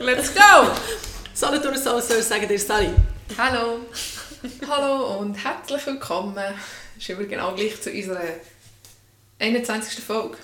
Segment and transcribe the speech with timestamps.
[0.00, 0.70] Let's go!
[1.34, 2.90] Solothurn Soul sagen dir Sally.
[3.36, 3.80] Hallo.
[4.68, 6.36] Hallo und herzlich willkommen.
[6.36, 6.54] Das
[6.96, 8.22] ist immer genau gleich zu unserer
[9.40, 10.04] 21.
[10.04, 10.36] Folge.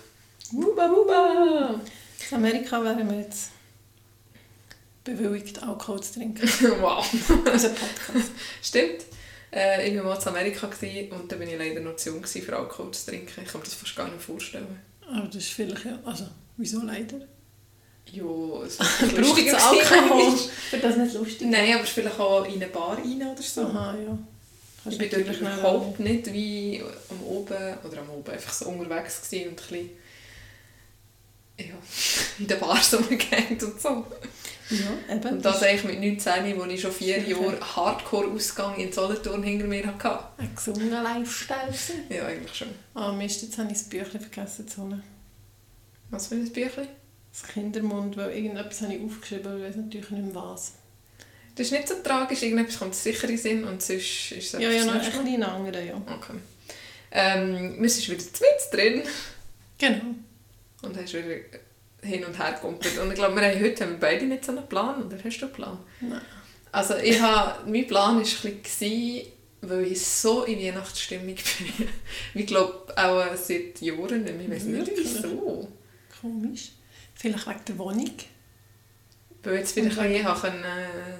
[0.51, 1.81] Wuba wuba!
[2.31, 3.51] In Amerika wären wir jetzt
[5.05, 6.49] bewilligt, Alkohol zu trinken.
[6.81, 7.07] wow.
[7.31, 8.33] Unser Podcast.
[8.61, 9.05] Stimmt.
[9.53, 12.57] Äh, ich war mal in Amerika und da war ich leider noch zu jung für
[12.57, 13.43] Alkohol zu trinken.
[13.45, 14.81] Ich kann mir das fast gar nicht vorstellen.
[15.09, 15.99] Aber das ist vielleicht ja...
[16.05, 16.27] Also,
[16.57, 17.21] wieso leider?
[18.13, 20.37] Ja, es Braucht es Alkohol?
[20.71, 21.49] Für das nicht lustig?
[21.49, 23.63] Nein, aber vielleicht auch in eine Bar rein oder so.
[23.63, 24.19] Aha, ja.
[24.79, 28.53] Ich Kannst bin dort natürlich nicht überhaupt nicht wie am Oben oder am Oben einfach
[28.53, 29.91] so unterwegs gewesen und ein bisschen
[31.59, 31.75] ja,
[32.39, 34.07] in der Bar so umgegangen und so.
[34.71, 35.29] Ja, eben.
[35.29, 39.87] Und das eigentlich mit 19, wo ich schon vier Jahre Hardcore-Ausgang in Solothurn hinter mir
[39.87, 40.25] hatte.
[40.39, 41.75] ein gesunder Lifestyle.
[42.09, 42.69] Ja, eigentlich schon.
[42.95, 45.03] Ah, Mist, jetzt habe ich das Büchlein vergessen zu holen.
[46.11, 46.89] Was für ein Büchlein?
[47.35, 50.75] Das Kindermund, weil irgendetwas habe ich aufgeschrieben, aber ich weiß natürlich nicht mehr was.
[51.57, 54.71] Das ist nicht so tragisch, irgendetwas kommt sicher in Sinn und sonst ist es Ja,
[54.71, 55.95] ja, noch ein bisschen anderen, ja.
[55.97, 56.35] Okay.
[57.11, 59.03] Ähm, wir sind wieder zu Witz drin
[59.79, 60.15] Genau.
[60.83, 61.37] und hast wieder
[62.03, 62.99] hin und her gekumpelt.
[62.99, 65.03] Und ich glaube, wir haben, heute haben wir beide nicht so einen Plan.
[65.05, 65.79] Oder hast du einen Plan?
[66.01, 66.21] Nein.
[66.71, 69.27] Also ich habe, mein Plan war ein bisschen,
[69.61, 71.89] weil ich so in Weihnachtsstimmung bin.
[72.35, 74.43] ich glaube auch seit Jahren nicht mehr.
[74.47, 75.69] Ich weiß nicht wieso.
[76.21, 76.73] Komisch.
[77.25, 78.11] Vielleicht wegen der Wohnung.
[79.43, 81.19] Weil jetzt Und ich auch einen, äh,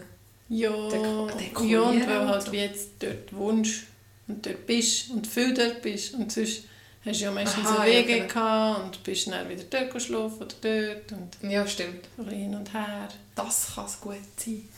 [0.51, 2.53] Ja, Deko- dekorieren ja und weil und halt so.
[2.53, 3.75] wie jetzt dort wohnst
[4.29, 6.65] und dort bist und viel dort bist und sonst
[7.07, 8.27] hast du ja meistens Aha, einen ja, Wege genau.
[8.35, 12.07] gehabt und bist dann wieder dort geschlafen oder dort und Ja, stimmt.
[12.29, 13.09] hin und her.
[13.35, 14.69] Das kann es gut sein.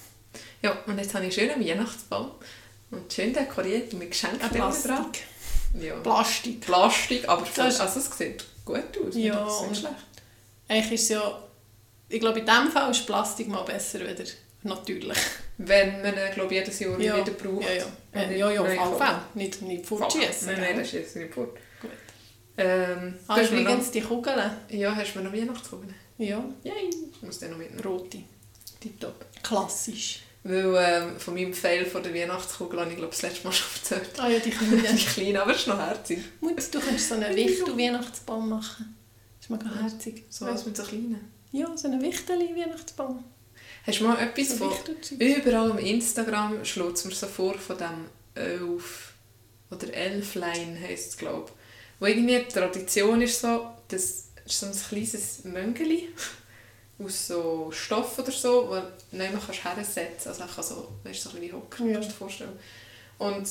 [0.63, 2.31] Ja, und jetzt habe ich einen schönen Weihnachtsbaum.
[2.93, 4.51] Und schön dekoriert mit Geschenken dran.
[4.51, 5.25] Plastik.
[5.81, 5.95] Ja.
[5.97, 6.61] Plastik.
[6.61, 9.15] Plastik, aber ist- also es sieht gut aus.
[9.17, 9.97] Ja, und- nicht schlecht.
[10.69, 11.43] Eigentlich ist es ja,
[12.09, 14.25] ich glaube in diesem Fall ist Plastik mal besser wieder
[14.63, 15.19] natürlich.
[15.59, 17.65] Wenn man ihn, glaube ich, jedes Jahr Ja, wieder braucht.
[17.65, 17.87] Ja, ja.
[18.13, 18.99] Äh, ja, ja, auf kaufen.
[19.07, 19.21] Fälle.
[19.35, 20.47] Nicht, nicht fortschießen.
[20.49, 21.57] Nein, nein, das ist jetzt nicht fort.
[21.81, 21.91] Gut.
[22.59, 24.37] Ähm, Ah, hast übrigens die Kugeln.
[24.37, 25.95] noch, ja, hast du mir noch Weihnachtskugeln?
[26.19, 26.91] Ja, Yay!
[27.13, 27.83] Ich muss den noch mitnehmen.
[27.85, 28.19] rote.
[28.81, 29.25] Tipptopp.
[29.43, 30.21] Klassisch.
[30.43, 33.67] Weil ähm, von meinem Fail von der Weihnachtskugel habe ich glaube das letzte Mal schon
[33.75, 34.11] erzählt.
[34.19, 34.83] Ah ja, die kleinen.
[34.97, 36.19] Die kleine, aber es ist noch herzig.
[36.41, 38.96] Mutz, du könntest so einen Wichtel-Weihnachtsbaum machen.
[39.49, 40.25] Das ist mega herzig.
[40.31, 41.33] So was mit so kleinen.
[41.53, 43.25] Ja, so einen Wichtel-Weihnachtsbaum.
[43.87, 45.19] Hast du mal etwas So von...
[45.19, 49.15] Überall am Instagram schlägt es mir so vor von dem Elf
[49.71, 52.01] oder Elflein heisst es glaube ich.
[52.01, 56.09] Wo irgendwie die Tradition ist so, das ist so ein kleines Möngeli
[56.99, 58.75] aus so Stoff oder so, wo
[59.17, 61.93] nicht mehr kannst hersetzen Also einfach so, weißt, so ein bisschen wie Hocker, Ja.
[61.95, 62.59] kannst du dir vorstellen.
[63.19, 63.49] Und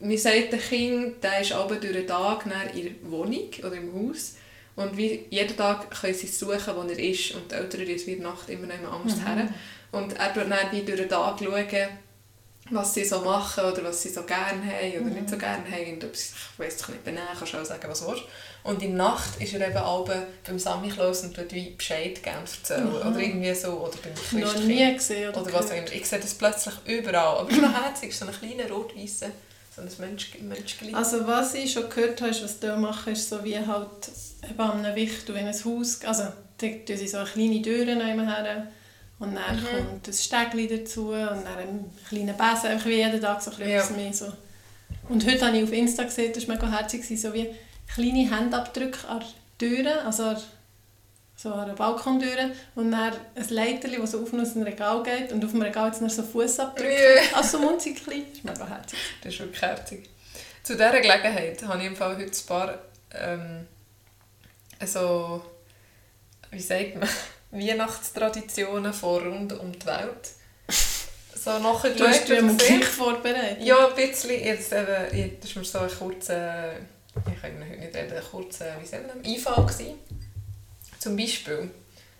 [0.00, 2.44] mir sagt der Kind, der ist aber durch den Tag
[2.74, 4.34] in der Wohnung oder im Haus
[4.76, 8.16] und wie jeden Tag können sie suchen, wo er ist und die Eltern ist wie
[8.16, 9.26] die Nacht immer noch anders Mhm.
[9.26, 9.48] her.
[9.92, 11.88] Und er schaut dann wie durch den Tag, schauen,
[12.70, 15.92] was sie so machen oder was sie so gerne haben oder nicht so gerne haben.
[15.94, 18.06] Und ob sie sich, ich weiss doch nicht, benehmen, kannst du auch sagen, was du
[18.08, 18.22] willst.
[18.62, 22.22] Und in der Nacht ist er eben abends beim Sammy Klaus und tut wie Bescheid
[22.22, 22.88] gerne erzählen.
[22.88, 23.10] Aha.
[23.10, 24.68] Oder irgendwie so, oder beim Noch Christkind.
[24.68, 25.92] nie gesehen oder, Oder was auch immer.
[25.92, 27.38] Ich sehe das plötzlich überall.
[27.40, 29.26] Aber es ist noch herzig, so ein kleiner rot-weißer,
[29.74, 30.94] so ein Mensch, Menschchen.
[30.94, 33.88] Also was ich schon gehört habe, was die machen, ist so wie halt
[34.58, 36.24] einem Wichtel in ein Haus, also
[36.58, 38.66] da tun sie so eine kleine Tür her
[39.18, 39.64] und dann Mhm.
[39.66, 43.68] kommt ein Stegli dazu und dann ein kleiner Besen, einfach wie jeden Tag so ein
[43.68, 43.84] Ja.
[43.90, 44.32] mehr so.
[45.08, 47.48] Und heute habe ich auf Insta gesehen, das war mega herzig, so wie
[47.92, 49.22] kleine Handabdrücke an
[49.58, 50.36] Türen, also an,
[51.36, 55.32] so an einer Balkontür und dann ein Leiterli, das so auf aus dem Regal geht
[55.32, 56.90] und auf dem Regal jetzt noch so Fußabdrücke.
[57.30, 57.36] Ja.
[57.36, 58.98] Also so munzig klein, das ist mega herzig.
[59.22, 60.08] Das ist wirklich herzig.
[60.62, 62.78] Zu dieser Gelegenheit habe ich im Fall heute ein paar
[63.14, 63.66] ähm,
[64.86, 65.42] so,
[66.50, 67.08] wie sagt man,
[67.50, 70.30] Weihnachtstraditionen von rund um die Welt
[71.42, 71.98] so nachgeschaut.
[72.00, 72.58] Du hast dir gesehen.
[72.58, 73.62] Geschichte vorbereitet.
[73.62, 74.30] Ja, ein bisschen.
[74.30, 76.72] Jetzt eben, das war mir so ein kurzer,
[77.16, 79.94] ich kann heute nicht reden, ein kurzer, wie sagen wir, Einfall gewesen.
[80.98, 81.70] Zum Beispiel,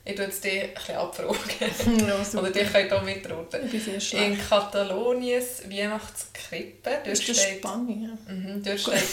[0.04, 1.36] ich tue jetzt dich ein bisschen abfragen.
[2.06, 2.40] Ja.
[2.40, 3.70] Oder dich könnt auch mitraten.
[3.70, 4.38] In.
[4.48, 8.18] Kataloniens Weihnachtskrippe, dort Ist steht, Spanien?
[8.26, 9.04] mhm, dort steht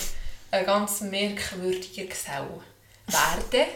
[0.52, 2.64] ein ganz merkwürdiger Gesau.
[3.12, 3.68] Werde.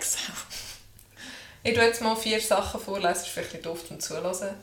[1.64, 4.56] Ich tue jetzt mal vier Sachen vorlesen, das ist vielleicht bisschen doof zum Zuhören,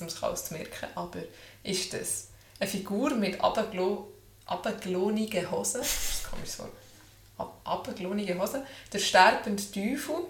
[0.00, 1.18] um sich alles zu merken, aber
[1.62, 2.28] ist das
[2.60, 4.12] eine Figur mit abgelo
[4.46, 6.68] abgelonigen Hosen, das kann man so,
[7.38, 8.62] ab abgelonigen Hosen,
[8.92, 10.26] der sterbende Teufel,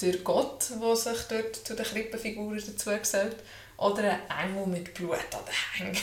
[0.00, 3.36] der Gott, der sich dort zu den Krippenfiguren dazu gesellt,
[3.76, 6.02] oder ein Engel mit Blut an den Hängen.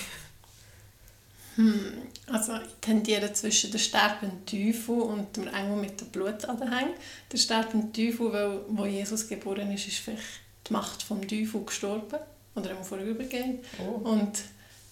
[1.56, 6.57] Hm, also ich tendiere zwischen dem sterbenden Teufel und dem Engel mit dem Blut an
[6.57, 6.94] den Hängen.
[7.31, 10.24] Der sterbende Teufel, weil wo Jesus geboren ist, ist vielleicht
[10.68, 12.19] die Macht vom Teufel gestorben.
[12.56, 13.63] Oder einmal vorübergehend.
[13.80, 14.09] Oh.
[14.09, 14.39] Und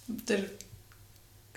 [0.08, 0.46] der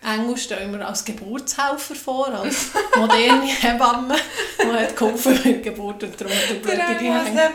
[0.03, 4.17] Engel stellen wir als Geburtshelfer vor, als moderne Hebamme,
[4.61, 7.51] die hat geholfen bei der Geburt und darum hat er blutige Hänge.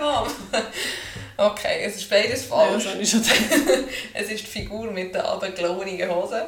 [1.38, 2.84] Okay, es ist beides Ja, falsch.
[2.84, 3.88] schon gedacht.
[4.13, 6.42] Es ist die Figur mit den abgelaufenen Hosen.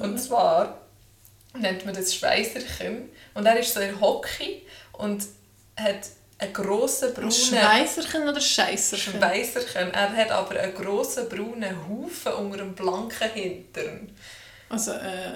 [0.00, 0.78] Und zwar
[1.58, 3.08] nennt man das Schweißerchen.
[3.34, 4.62] Und er ist so in Hockey
[4.92, 5.24] und
[5.76, 6.08] hat
[6.38, 7.32] einen grossen braunen...
[7.32, 9.14] Schweißerchen oder Scheisserchen?
[9.14, 9.92] Schweißerchen.
[9.92, 14.12] Er hat aber einen grossen braunen Haufen unter einem blanken Hintern.
[14.68, 15.32] Also äh,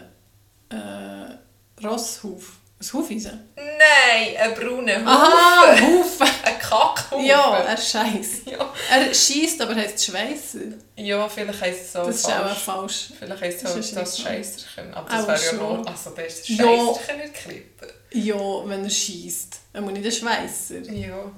[0.70, 2.58] äh, Rosshuf.
[2.82, 3.40] Ein Hufeisen?
[3.56, 5.86] Nein, einen braunen Aha, Haufen.
[5.86, 6.24] Hufe!
[6.44, 7.24] Ein Kackhaufen.
[7.24, 8.46] Ja, er scheißt.
[8.46, 8.72] ja.
[8.90, 10.58] Er schießt, aber heißt Schweißer.
[10.96, 12.58] Ja, vielleicht heisst es so Das ist auch falsch.
[12.58, 13.08] falsch.
[13.18, 14.92] Vielleicht heisst es Das das Scheisserchen.
[14.94, 15.86] Aber das wäre ja noch...
[15.86, 16.56] Also, das ist Ja.
[16.64, 17.94] Scheisserchen nicht Klippe.
[18.12, 19.60] Ja, wenn er schießt.
[19.74, 20.80] Er muss nicht ein Schweißer.
[20.92, 21.30] Ja.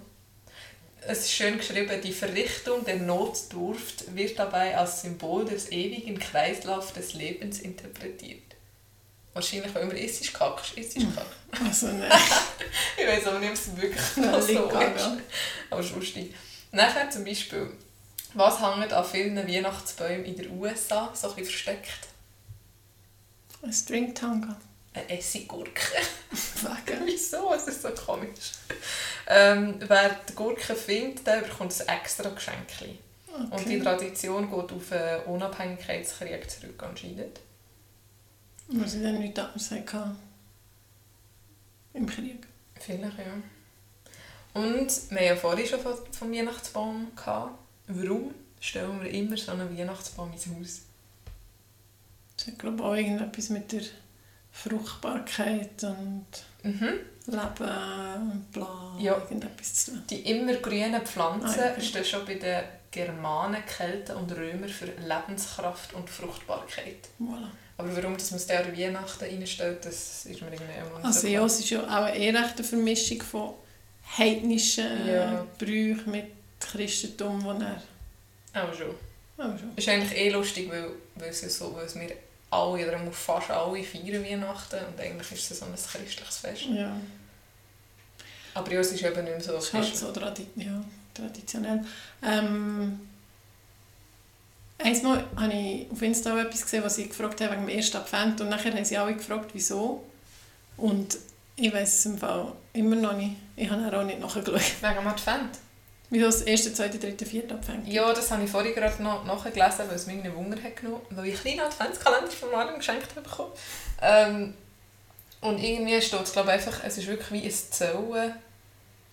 [1.06, 6.94] Es ist schön geschrieben, die Verrichtung der Notdurft wird dabei als Symbol des ewigen Kreislaufs
[6.94, 8.40] des Lebens interpretiert.
[9.34, 11.26] Wahrscheinlich, wenn man isst, ist kackst, isst, ist kack.
[11.66, 12.10] Also nein.
[12.96, 14.72] Ich weiß aber nicht, ob es wirklich noch so ist.
[14.72, 15.16] gaga.
[15.70, 16.34] Aber ist lustig.
[16.72, 17.70] Nachher zum Beispiel,
[18.34, 21.90] was hängt an vielen Weihnachtsbäumen in den USA so ein bisschen versteckt?
[23.62, 24.56] Ein Stringtanga.
[24.92, 25.82] Eine Essiggurke.
[26.30, 27.00] Wegen.
[27.06, 27.52] Wieso?
[27.54, 28.52] Es ist so komisch.
[29.26, 32.58] Ähm, wer die Gurke findet, der bekommt ein extra Geschenk.
[33.50, 33.82] Und die Okay.
[33.82, 37.40] Tradition geht auf den Unabhängigkeitskrieg zurück anscheinend.
[38.68, 40.16] Muss ich dann nichts anderes sagen?
[41.92, 42.46] Im Krieg.
[42.80, 43.24] Vielleicht, ja.
[44.54, 47.58] Und wir haben ja vorhin schon vom Weihnachtsbaum gehabt.
[47.88, 50.82] Warum stellen wir immer so einen Weihnachtsbaum ins Haus?
[52.36, 53.82] Das hat glaube ich auch irgendetwas mit der
[54.52, 56.26] Fruchtbarkeit und
[56.62, 56.94] Mhm.
[57.26, 58.96] Leben und bla.
[58.98, 59.14] Ja.
[59.18, 60.02] Irgendetwas zu tun.
[60.08, 61.82] Die immergrünen Pflanzen Ah, okay.
[61.82, 67.08] stehen schon bei den Germanen, Kelten und Römern für Lebenskraft und Fruchtbarkeit.
[67.20, 67.48] Voilà.
[67.76, 71.20] Aber warum dass man es an Weihnachten reinstellt, das ist mir irgendwie auch nicht Also
[71.20, 73.54] so ja, es ist ja auch eher recht eine Vermischung von
[74.16, 75.46] heidnischen Ja.
[75.58, 76.26] Brüchen mit
[76.60, 77.82] Christentum, wo er...
[78.54, 78.94] Auch schon.
[79.36, 79.72] Oh, schon.
[79.74, 82.10] ist eigentlich eh lustig, weil, weil, es ja so, weil es wir
[82.50, 86.66] alle, oder fast alle feiern Weihnachten und eigentlich ist es so ein christliches Fest.
[86.70, 86.96] Ja,
[88.54, 91.84] Aber ja, es ist eben nicht mehr so das ist halt so tradi ja, traditionell.
[92.22, 93.00] Ähm,
[94.84, 98.38] Einmal habe ich auf Insta etwas gesehen, was sie gefragt haben wegen dem ersten Advent
[98.42, 100.04] und nachher haben sie alle gefragt, wieso.
[100.76, 101.16] Und
[101.56, 103.36] ich weiß es im Fall immer noch nicht.
[103.56, 104.48] Ich habe auch nicht nachgeschaut.
[104.82, 105.58] Wegen dem Advent.
[106.10, 107.88] Wieso das erste, zweite, dritte, vierte Advent.
[107.88, 111.00] Ja, das habe ich vorhin gerade noch nachgelesen, weil es mich einen Wunder hat genommen
[111.10, 113.52] weil ich einen kleinen Adventskalender von Martin geschenkt habe bekommen.
[114.02, 114.54] Ähm,
[115.40, 118.34] und irgendwie steht es, glaube ich, einfach, es ist wirklich wie ein Zählen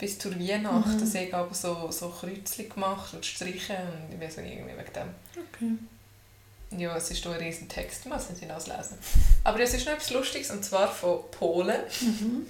[0.01, 0.99] bis zur Weihnacht.
[0.99, 1.13] Mhm.
[1.13, 5.09] Habe aber so, so Kreuzchen gemacht und Striche und ich weiß nicht, irgendwie wegen dem.
[5.37, 6.81] Okay.
[6.81, 8.97] Ja, es ist hier ein riesen Text, man muss nicht alles lesen.
[9.43, 11.81] Aber es ist noch etwas Lustiges, und zwar von Polen.
[12.01, 12.47] Mhm.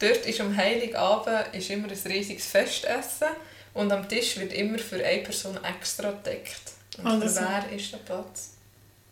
[0.00, 3.28] Dort ist am Heiligabend ist immer ein riesiges Festessen
[3.74, 6.72] und am Tisch wird immer für eine Person extra gedeckt.
[6.98, 8.50] Und Ah, für wer ist der Platz?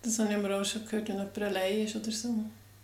[0.03, 2.29] Das habe ich aber auch schon gehört, wenn jemand allein ist oder so.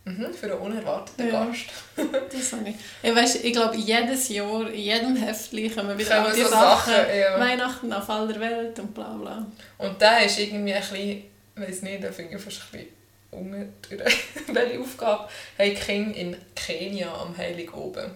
[0.09, 1.45] Mhm, für einen unerwarteten Ja.
[1.45, 1.67] Gast.
[2.33, 2.77] Das habe ich.
[3.03, 6.93] Ich, weiss, ich glaube, jedes Jahr, in jedem Heftchen kommen wieder all die so Sachen.
[6.95, 7.39] Sachen, ja.
[7.39, 9.47] Weihnachten auf aller Welt und bla bla.
[9.77, 11.25] Und der ist irgendwie ein bisschen,
[11.57, 12.89] weiß nicht, da finde ich fast ein bisschen
[13.31, 14.25] unten durch.
[14.55, 18.13] Welche Aufgabe haben Kinder in Kenia am Heiligabend?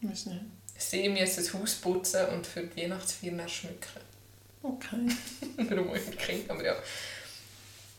[0.00, 0.40] Ich weiß nicht.
[0.76, 4.00] Sie müssen das Haus putzen und für die Weihnachtsfeier schmücken.
[4.62, 5.08] Okay.
[5.56, 6.74] Warum auch immer Kind, aber ja.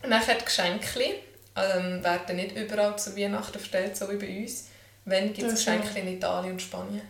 [0.05, 1.15] Nachher die Geschenke
[1.55, 4.69] ähm, werden nicht überall zu Weihnachten verteilt, so wie bei uns.
[5.05, 7.01] Wann gibt es Geschenke in Italien und Spanien?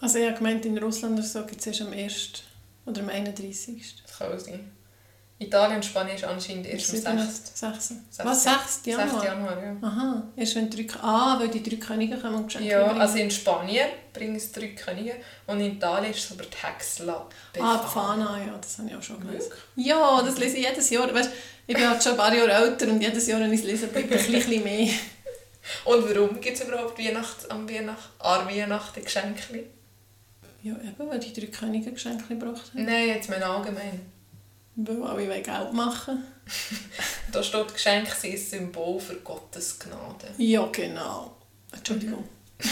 [0.00, 2.42] Also ich habe gemeint, in Russland oder so gibt es erst am 1.
[2.86, 4.02] oder am 31.
[4.02, 4.70] Das kann auch sein.
[5.38, 7.52] Italien und Spanien ist anscheinend erst am 6.
[7.58, 7.88] 6.
[7.88, 8.44] Sechs- Was?
[8.44, 8.84] 6.
[8.84, 8.86] 6.
[8.86, 9.24] Januar?
[9.24, 9.76] Januar, ja.
[9.82, 10.22] Aha.
[10.36, 11.00] Erst wenn die drei...
[11.02, 13.00] Ah, weil die drei Könige kommen und Geschenke Ja, bringen.
[13.00, 15.14] also in Spanien bringen es drei Könige
[15.48, 17.28] und in Italien ist es aber die Hexla
[17.60, 19.50] Ah, die Fana, ja, das habe ich auch schon gelesen.
[19.76, 21.12] Ja, das lese ich jedes Jahr.
[21.12, 21.30] Weißt,
[21.66, 23.86] ich bin halt schon ein paar Jahre älter und jedes Jahr, wenn ich es lese,
[23.88, 24.88] bleibt ein bisschen mehr.
[25.84, 29.64] Und warum gibt es überhaupt Weihnacht, am Weihnacht, an Weihnachten Geschenke?
[30.62, 32.84] Ja, eben, weil die drei Könige Geschenke gebracht haben.
[32.84, 34.12] Nein, jetzt mein allgemein.
[34.76, 36.24] Weil alle wollen Geld machen.
[37.32, 40.28] Da steht, Geschenke sind ein Symbol für Gottes Gnade.
[40.38, 41.34] Ja, genau.
[41.72, 42.28] Entschuldigung.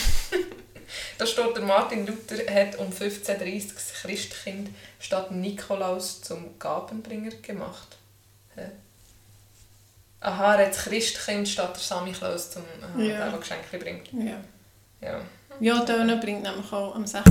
[1.16, 4.68] Da steht, der Martin Luther hat um 1530 das Christkind
[5.00, 7.96] statt Nikolaus zum Gabenbringer gemacht.
[8.54, 8.66] Hä?
[10.20, 12.62] Aha, er hat das Christkind statt der Samichlaus zum
[12.98, 13.16] äh, Ja.
[13.18, 14.12] der, der Geschenke bringt.
[14.12, 14.36] Ja.
[15.00, 15.20] Ja.
[15.60, 17.24] Ja, Töne bringt nämlich auch am 6.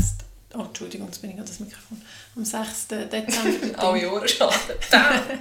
[0.56, 2.02] oh Entschuldigung, jetzt bin ich an das Mikrofon,
[2.36, 2.88] am 6.
[2.88, 3.80] Dezember.
[3.84, 4.58] Alle Jahre schaden.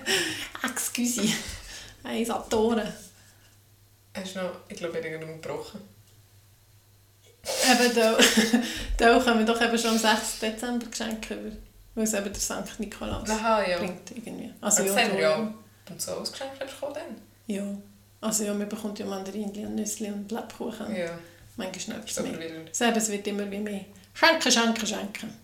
[0.65, 1.23] Excuse.
[2.03, 2.93] Hey, Satoren.
[4.15, 5.81] Hast du noch, ich glaube, ich habe gebrochen.
[7.43, 8.19] Eben, da,
[8.97, 10.41] da kommen wir doch eben schon am 6.
[10.41, 11.57] Dezember Geschenke über.
[11.95, 12.79] Weil es eben der St.
[12.79, 13.79] Nikolaus Aha, ja.
[13.79, 14.53] bringt irgendwie.
[14.61, 15.55] Also, Also das ja, haben wir ja
[15.91, 17.17] und so ausgeschenkt bekommen dann.
[17.47, 17.65] Ja.
[18.21, 20.95] Also ja, man bekommt ja Mandarinchen und Nüsse und Lebkuchen.
[20.95, 21.19] Ja,
[21.57, 22.97] Manchmal noch etwas mehr.
[22.97, 23.85] es wird immer wie mehr.
[24.21, 25.39] Schenken, schenken, schenken.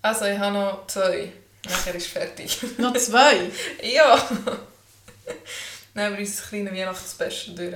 [0.00, 1.30] Also, ich habe noch zwei.
[1.66, 2.58] Nachher ist fertig.
[2.78, 3.50] Noch zwei.
[3.82, 4.16] ja!
[5.96, 7.74] Haben wir unser kleines Weihnachtsspecial durch.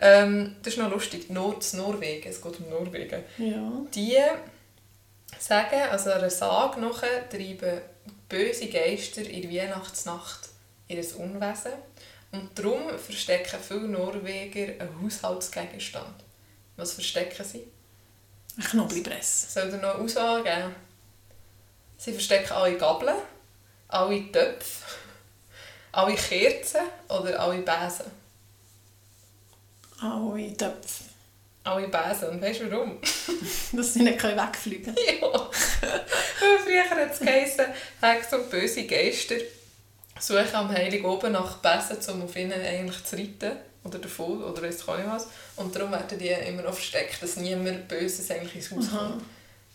[0.00, 1.26] Ähm, das ist noch lustig.
[1.26, 2.28] Zu Norwegen.
[2.28, 3.24] Es geht um Norwegen.
[3.36, 3.72] Ja.
[3.94, 4.16] Die
[5.38, 7.80] sagen, also einer Sage nach, treiben
[8.28, 10.48] böse Geister in der Weihnachtsnacht
[10.88, 11.72] ihr Unwesen.
[12.30, 16.24] Und darum verstecken viele Norweger einen Haushaltsgegenstand.
[16.76, 17.64] Was verstecken sie?
[18.58, 19.54] Ein Knoblauchpress.
[19.54, 20.74] Soll ihr noch Auswahl geben?
[21.96, 23.14] Sie verstecken alle Gabeln,
[23.86, 24.84] alle Töpfe,
[25.92, 28.06] alle Kerzen oder alle Besen.
[30.00, 31.04] Alle Töpfe.
[31.62, 32.28] Alle Besen.
[32.30, 32.98] Und weißt du warum?
[33.72, 35.18] Dass sie nicht wegfliegen können.
[35.20, 35.50] ja.
[36.40, 37.66] Weil früher hat es geheißen,
[38.00, 39.36] Hex und böse Geister
[40.18, 43.56] suchen am Heiligen oben nach Besen, um auf ihnen eigentlich zu reiten.
[43.84, 45.28] Oder davon, oder weiss ich auch nicht was.
[45.56, 49.08] Und darum werden die immer noch versteckt, dass niemand Böses eigentlich ins Haus Aha.
[49.08, 49.24] kommt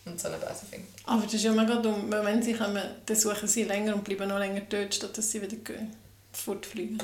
[0.06, 0.90] und so einen Besen findet.
[1.06, 4.04] Aber das ist ja mega dumm, weil wenn sie kommen, dann suchen sie länger und
[4.04, 5.96] bleiben noch länger dort, statt dass sie wieder gehen.
[6.34, 7.02] Fortfliegen.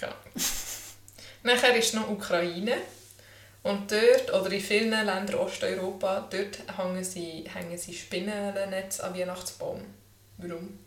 [0.00, 0.12] Genau.
[1.42, 2.76] Nachher ist noch Ukraine.
[3.62, 9.82] Und dort, oder in vielen Ländern Osteuropa, dort hängen sie, hängen sie Spinnennetze an Weihnachtsbaum.
[10.38, 10.78] Warum?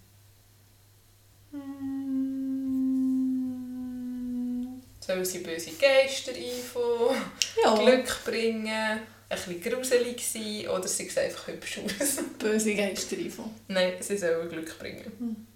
[5.12, 7.22] Sollen sie böse Geister einfangen,
[7.62, 12.18] Ja, Glück bringen, ein bisschen gruselig sein oder sie sehen einfach hübsch aus?
[12.40, 13.44] böse Geister einfach.
[13.68, 15.48] Nein, sie sollen Glück bringen.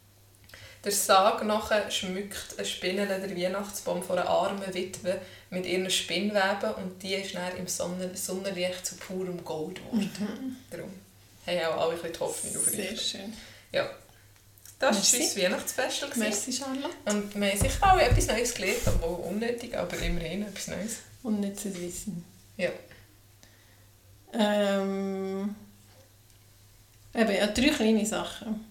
[0.84, 5.20] Der Sag nachher schmückt ein Spinnele der Weihnachtsbaum von einer armen Witwe
[5.50, 10.58] mit ihren Spinnweben und die ist dann im Sonnen Sonnenlicht zu purem Gold geworden.
[10.70, 10.92] Darum
[11.48, 13.34] haben auch alle ein bisschen die Hoffnung auf Sehr schön.
[13.72, 13.90] Ja.
[14.80, 16.02] Das war unser Weihnachtsfest.
[16.02, 16.20] gewesen.
[16.20, 16.96] Merci, Charlotte.
[17.06, 20.98] Und wir haben sicher auch etwas Neues gelernt, obwohl unnötig, aber immerhin etwas Neues.
[21.24, 22.24] Und nicht zu wissen.
[22.58, 22.70] Ja.
[24.34, 25.56] Ähm,
[27.14, 28.66] eben, ja, drei kleine Sachen.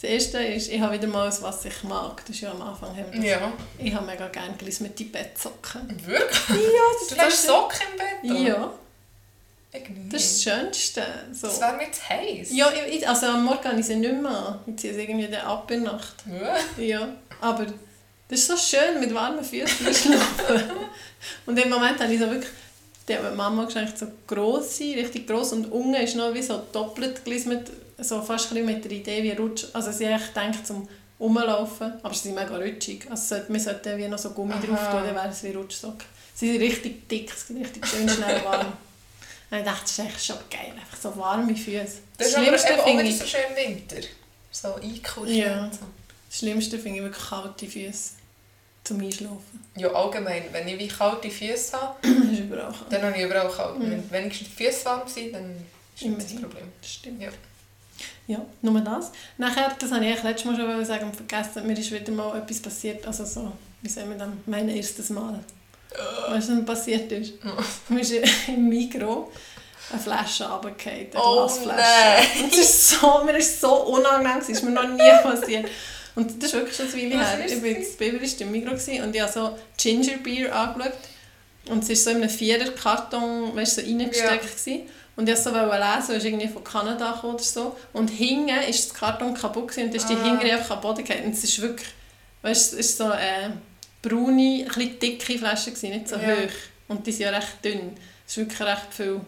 [0.00, 2.22] Das erste ist, ich habe wieder mal etwas, was ich mag.
[2.24, 2.90] Das ist ja am Anfang.
[2.96, 3.24] Haben wir das.
[3.40, 3.52] Ja.
[3.78, 6.06] Ich habe mega gerne gelismete Bettsocken.
[6.06, 6.48] Wirklich?
[6.48, 8.30] Ja, Du lässt Socken im Bett?
[8.38, 8.48] oder?
[8.48, 8.72] Ja.
[9.72, 11.02] Das ist das Schönste.
[11.32, 11.46] So.
[11.46, 12.48] Das wäre mir zu heiß.
[12.52, 14.58] Ja, ich, also am Morgen habe ich sie nicht mehr an.
[14.66, 16.14] Ich ziehe sie irgendwie dann ab in der Nacht.
[16.26, 16.84] Ja.
[16.84, 17.08] Ja,
[17.40, 17.66] aber
[18.28, 20.70] das ist so schön, mit warmen Füßen schlafen.
[21.46, 22.50] und im Moment habe ich so wirklich,
[23.08, 27.24] die hat Mama geschenkt, so grosse, richtig gross und unten ist noch wie so doppelt
[27.24, 31.94] gelismet, so fast ein mit der Idee wie Rutsch, also sie eigentlich denkt zum Rumlaufen,
[32.02, 34.60] aber sie sind mega rutschig, also man sollte wie noch so Gummi Aha.
[34.60, 36.06] drauf tun, dann wäre es wie Rutschsocken.
[36.34, 38.72] Sie sind richtig dick, richtig schön schnell warm.
[39.50, 41.98] Und ich dachte, das ist echt schon geil, einfach so warme Füße.
[42.18, 43.96] Das ist aber eben auch nicht so schön im Winter.
[44.52, 45.36] So eingekuschelt.
[45.36, 45.64] Ja.
[45.64, 45.80] und so.
[46.28, 48.10] das Schlimmste finde ich wirklich kalte Füße
[48.84, 49.64] zum Einschlafen.
[49.76, 50.44] Ja, allgemein.
[50.52, 51.96] Wenn ich wie kalte Füße habe,
[52.50, 53.78] Das dann habe ich überall kalt.
[53.78, 53.90] Mhm.
[53.90, 55.50] Wenn wenigstens die Füße warm sind, dann
[55.96, 56.40] ist nicht das Immerhin.
[56.42, 56.72] Problem.
[56.80, 57.22] Das stimmt.
[57.22, 57.28] Ja.
[58.26, 59.10] Ja, nur das.
[59.38, 62.60] Nachher, das habe ich eigentlich letztes Mal schon sagen vergessen, mir ist wieder mal etwas
[62.60, 63.52] passiert, also so,
[63.82, 65.40] wie sagen wir dann, mein erstes Mal.
[66.28, 67.32] Was mir passiert ist?
[67.88, 68.12] Mir ist
[68.48, 69.30] im Mikro
[69.90, 71.80] eine Flasche runtergefallen, eine Oh Glasflasche.
[71.80, 72.44] nein!
[72.44, 75.68] Und es ist so, mir ist so unangenehm, gewesen, ist mir noch nie passiert.
[76.14, 77.46] Und das ist wirklich schon ein Weile her.
[77.46, 77.88] Ich bin es?
[77.88, 80.92] das Baby war im Mikro und ich habe so Ginger Beer angeschaut.
[81.68, 84.42] Und es war so in einem Vierer-Karton weißt, so reingesteckt.
[84.42, 84.82] gewesen.
[85.16, 87.76] Und ich wollte so lesen, es ist irgendwie von Kanada gekommen oder so.
[87.92, 90.24] Und hinten war das Karton kaputt gewesen, und dann ist die Ah.
[90.24, 91.26] hintere einfach Boden gefallen.
[91.26, 91.88] Und es ist wirklich,
[92.42, 93.60] weißt, es ist so eine
[94.02, 96.28] braune, bisschen dicke Flasche, gewesen, nicht so Ja.
[96.28, 96.52] hoch.
[96.88, 97.96] Und die sind ja recht dünn.
[98.26, 99.20] Es ist wirklich recht viel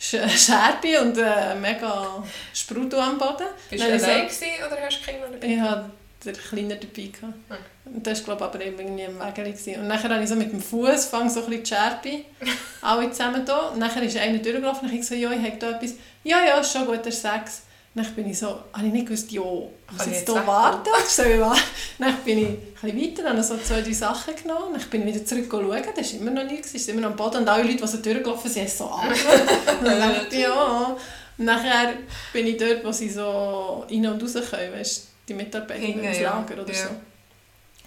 [0.00, 2.22] Sch- Scherbe und äh, mega
[2.52, 3.46] Sprudel am Boden.
[3.70, 5.46] Bist du Dann allein so- oder hast du Kinder dabei?
[5.46, 5.90] Ich hatte
[6.24, 7.10] den Kleiner dabei.
[7.50, 7.56] Ah.
[7.86, 9.34] Und das war glaube ich aber irgendwie im Weg.
[9.34, 9.74] gewesen.
[9.80, 12.24] Und nachher habe ich so mit dem Fuß fang so ein bisschen die Scherbe
[12.82, 13.68] alle zusammen da.
[13.68, 15.94] Und nachher ist einer durchgelaufen und ich so, ja, ich habe da etwas.
[16.22, 17.62] Ja, ja, ist schon gut, der ist sechs.
[17.96, 21.26] Dann bin ich so, habe ich nicht gewusst, ja, muss ich jetzt hier warten soll
[21.26, 21.60] ich warten?
[21.98, 22.48] Dann bin ich
[22.82, 24.74] ein weiter, habe so zwei, drei Sachen genommen.
[24.80, 27.10] Dann bin ich wieder zurück schauen, das war immer noch nichts, es ist immer noch
[27.10, 27.36] am Boden.
[27.38, 29.42] Und alle Leute, die so durchgelaufen sind, haben so angeschaut.
[29.84, 30.96] Dann dachte ich, ja.
[31.38, 31.92] Und nachher
[32.32, 36.18] bin ich dort, wo sie so rein und raus können, weißt die Mitarbeiter Hinten, ins
[36.18, 36.30] ja.
[36.36, 36.78] Lager oder Ja.
[36.82, 36.88] so.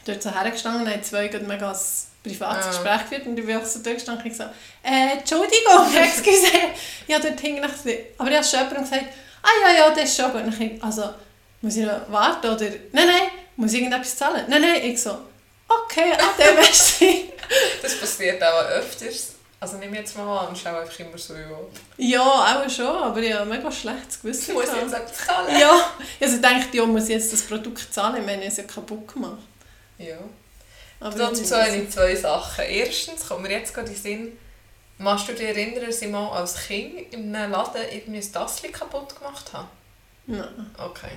[0.05, 2.69] Dort so hergestanden haben zwei gerade mega das privates Ah.
[2.69, 4.43] Gespräch geführt und ich bin auch so durchgestanden und ich so,
[4.83, 6.47] äh, Entschuldigung, excuse,
[7.07, 8.05] ich habe dort gesehen.
[8.17, 9.05] Aber ich habe schon jemandem gesagt,
[9.47, 10.43] ah ja, ja, das ist schon gut.
[10.43, 11.09] Und ich, also,
[11.61, 14.45] muss ich noch warten oder, nein, nein, muss ich irgendetwas zahlen?
[14.47, 15.17] Nein, nein, ich so,
[15.67, 17.31] okay, ade, merci.
[17.81, 19.33] Das passiert auch öfters.
[19.59, 21.49] Also nimm jetzt mal an, auch einfach immer so, ja.
[21.97, 24.53] ja, auch schon, aber ich habe mega schlechtes Gewissen.
[24.53, 25.59] Muss ich jetzt auch zahlen?
[25.59, 28.65] Ja, also ich dachte, ja, muss ich jetzt das Produkt zahlen, ich meine, es ja
[28.65, 29.41] kaputt gemacht.
[29.97, 30.17] Ja.
[30.99, 32.65] Aber Dazu habe ich zwei Sachen.
[32.65, 34.37] Erstens kommt mir jetzt gerade in den Sinn,
[34.99, 38.71] Machst du dich erinnern, dass ich mal als Kind in einem Laden irgendwie ein Tassel
[38.71, 39.67] kaputt gemacht habe?
[40.25, 40.71] Nein.
[40.77, 41.11] Okay.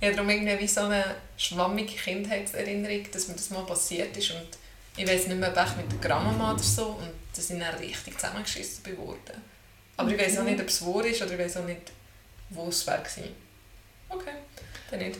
[0.00, 4.32] Ich habe darum irgendwie wie so eine schwammige Kindheitserinnerung, dass mir das mal passiert ist
[4.32, 4.48] und
[4.96, 7.74] ich weiß nicht mehr, ob ich mit der Grandmama oder so und dass ich dann
[7.76, 9.42] richtig zusammengeschissen bin worden.
[9.96, 11.92] Aber ich weiß auch nicht, ob es wahr ist oder ich weiß auch nicht,
[12.50, 12.98] wo es war.
[14.08, 14.34] Okay,
[14.90, 15.18] dann nicht.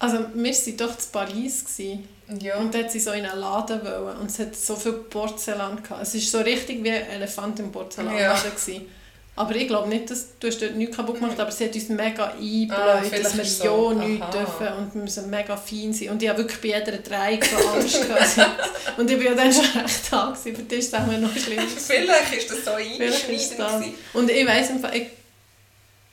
[0.00, 2.08] Also wir waren doch in Paris gewesen.
[2.40, 2.58] Ja.
[2.58, 6.00] und dort sie so in einen Laden wollen und es hat so viel Porzellan gehabt.
[6.02, 8.24] Es war so richtig wie ein Elefant im Porzellanladen.
[8.24, 8.50] Ja.
[8.50, 8.86] gewesen.
[9.34, 11.88] Aber ich glaube nicht, dass du hast dort nichts kaputt gemacht aber sie hat uns
[11.88, 13.92] mega Ah, eingebläut, vielleicht dass wir ist ja so.
[13.92, 14.30] nichts Aha.
[14.30, 16.10] dürfen und wir müssen mega fein sein.
[16.10, 18.50] Und ich habe wirklich bei jeder Dreieck so Angst gehabt.
[18.98, 20.26] Und ich war ja dann schon recht da.
[20.30, 20.56] Gewesen.
[20.56, 21.62] Für dich ist es auch noch schlimmer.
[21.76, 23.94] Vielleicht ist das so gewesen.
[24.12, 25.06] Und ich weiss einfach, ich,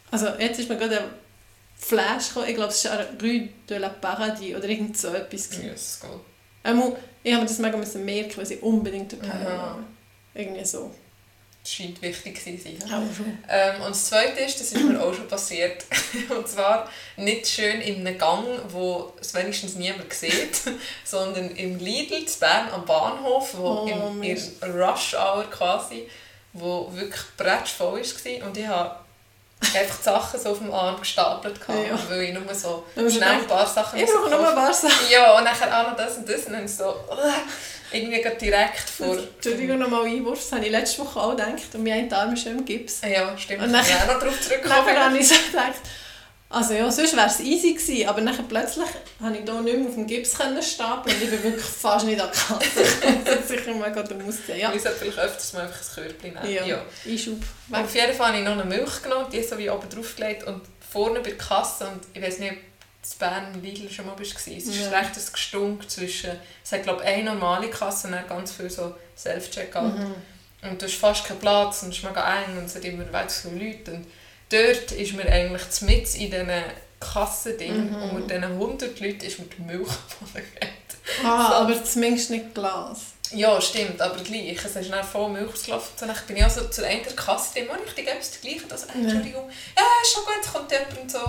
[0.09, 1.01] also jetzt ist mir gerade
[1.77, 5.49] Flash gekommen, ich glaube es war Rue de la Paradis oder irgend so etwas.
[5.61, 6.21] Yes, gut.
[6.63, 9.83] Einmal, ich habe mir das mega müssen merken, weil ich unbedingt dorthin wollte.
[10.33, 10.93] Irgendwie so.
[11.63, 12.77] Das scheint wichtig zu sein.
[12.85, 13.37] Auch schon.
[13.49, 15.83] Ähm, und das Zweite ist, das ist mir auch schon passiert.
[16.29, 20.61] Und zwar nicht schön in einem Gang, wo es wenigstens niemand sieht,
[21.03, 24.37] sondern im Lidl zu Bern am Bahnhof, wo Oh, im, in.
[24.63, 26.07] Rush Hour quasi,
[26.53, 28.47] wo wirklich bretschvoll war.
[28.47, 28.95] Und ich habe
[29.61, 31.97] einfach die Sachen so auf dem Arm gestapelt, gehabt, Ja.
[32.09, 35.09] weil ich nur so schnell ein paar Sachen Ich brauche nur ein paar Sachen.
[35.09, 36.45] Ja, und nachher auch noch das und das.
[36.45, 36.83] Und dann so
[37.91, 39.17] äh, irgendwie direkt vor...
[39.17, 41.73] Entschuldigung, nochmal Einwurf, das habe ich letzte Woche auch gedacht.
[41.73, 43.01] Und mein Arm ist schon im Gips.
[43.01, 43.63] Ja, stimmt.
[43.63, 44.73] Und nachher- nachher auch noch darauf zurückkommen.
[44.85, 45.73] Nachher habe ich so gedacht,
[46.49, 48.85] also ja, sonst wäre es easy gewesen, aber nachher plötzlich
[49.19, 50.31] konnte ich hier nicht mehr auf dem Gips
[50.71, 53.43] stapeln und ich bin wirklich fast nicht an die Kasse.
[53.47, 54.59] Sicher mega dumm ausgesehen.
[54.59, 56.49] Ja, Ich sollte vielleicht öfters mal einfach ein Körbchen nehmen.
[56.53, 56.65] ja.
[56.65, 56.81] Ja.
[57.05, 57.41] Einschub.
[57.69, 60.15] Und auf jeden Fall habe ich noch eine Milch genommen, die so wie oben drauf
[60.15, 63.89] gelegt und vorne bei der Kasse, und ich weiß nicht, ob in Bern im Lidl
[63.89, 64.89] schon mal bist, es ist Ja.
[64.97, 66.31] recht ein Gestunk zwischen,
[66.63, 69.95] es hat glaube ich eine normale Kasse und dann ganz viel so Self-Checkout.
[69.97, 70.15] Mhm.
[70.69, 73.11] Und du hast fast keinen Platz und es ist mega eng und es hat immer
[73.13, 73.91] weit zu viele Leute.
[73.91, 74.07] Und
[74.49, 76.51] dort ist mir eigentlich mit in diesen
[76.99, 77.95] Kassending Mhm.
[78.03, 79.87] und mit diesen 100 Leuten ist mir die Milch.
[81.23, 81.53] Ah, So.
[81.55, 82.99] aber zumindest nicht Glas.
[83.31, 84.57] Ja, stimmt, aber gleich.
[84.63, 85.89] Es ist dann voll Milch ausgelaufen.
[86.01, 88.61] Dann bin ich also zu einer Kasse, die immer richtig etwas das Gleiche.
[88.69, 91.19] Also, äh, Entschuldigung, ja, ist schon gut, es kommt jemand und so.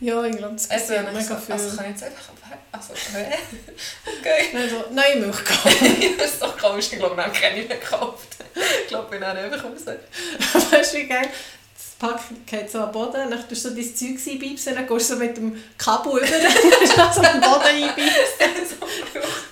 [0.00, 1.52] Ja, ich glaube, das Also, mega so, viel.
[1.54, 2.28] also kann ich jetzt einfach...
[2.72, 3.26] Also, hä?
[4.18, 4.56] okay.
[4.56, 5.76] Also, neue Milch gekauft.
[6.18, 6.86] das ist doch komisch.
[6.92, 8.28] Ich glaube, dann habe ich keine mehr gekauft.
[8.82, 9.80] Ich glaube, ich bin dann einfach raus.
[10.70, 11.28] weißt du, wie geil?
[11.98, 15.10] Das Pack geht so am Boden, dann tust du so dein Zeug einbeibsen, dann gehst
[15.10, 16.26] du so mit dem Kabel über,
[16.96, 18.78] dann so am Boden einbeibsen.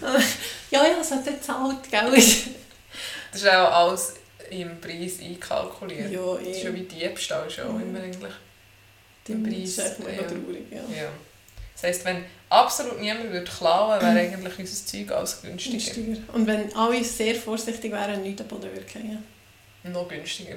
[0.70, 2.10] ja, ja, das hat jetzt zahlt, gell?
[2.12, 4.14] Das ist auch alles
[4.50, 6.12] im Preis einkalkuliert.
[6.12, 6.64] Ja, Das ist eh.
[6.64, 7.82] ja wie Diebstahl schon Mhm.
[7.96, 8.32] immer eigentlich.
[9.26, 10.28] Das Preis, ist echt mega ja.
[10.28, 10.76] traurig, ja.
[11.02, 11.08] Ja.
[11.74, 15.76] Das heisst, wenn absolut niemand würde klauen wäre eigentlich unser Zeug alles günstiger.
[15.94, 16.18] Günstiger.
[16.32, 19.24] Und wenn alle sehr vorsichtig wären, nichts am Boden würde fallen.
[19.82, 20.54] Noch günstiger.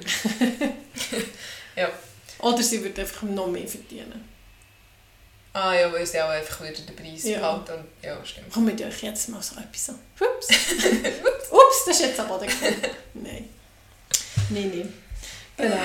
[2.40, 4.28] Oder sie würden einfach noch mehr verdienen.
[5.52, 7.38] Ah ja, weil sie auch einfach wieder den Preis Ja.
[7.38, 7.72] behalten.
[7.72, 8.46] Und, ja, stimmt.
[8.52, 9.92] Komm mit euch jetzt mal so etwas so.
[10.24, 10.48] Ups.
[11.50, 12.76] Ups, das ist jetzt Boden gefallen.
[13.14, 13.48] Nein.
[14.50, 14.92] Nein, nein.
[15.56, 15.82] Genau.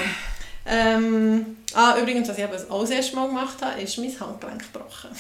[0.68, 4.72] Ähm, ah, übrigens, was ich eben auch das erste Mal gemacht habe, ist mein Handgelenk
[4.72, 5.10] gebrochen.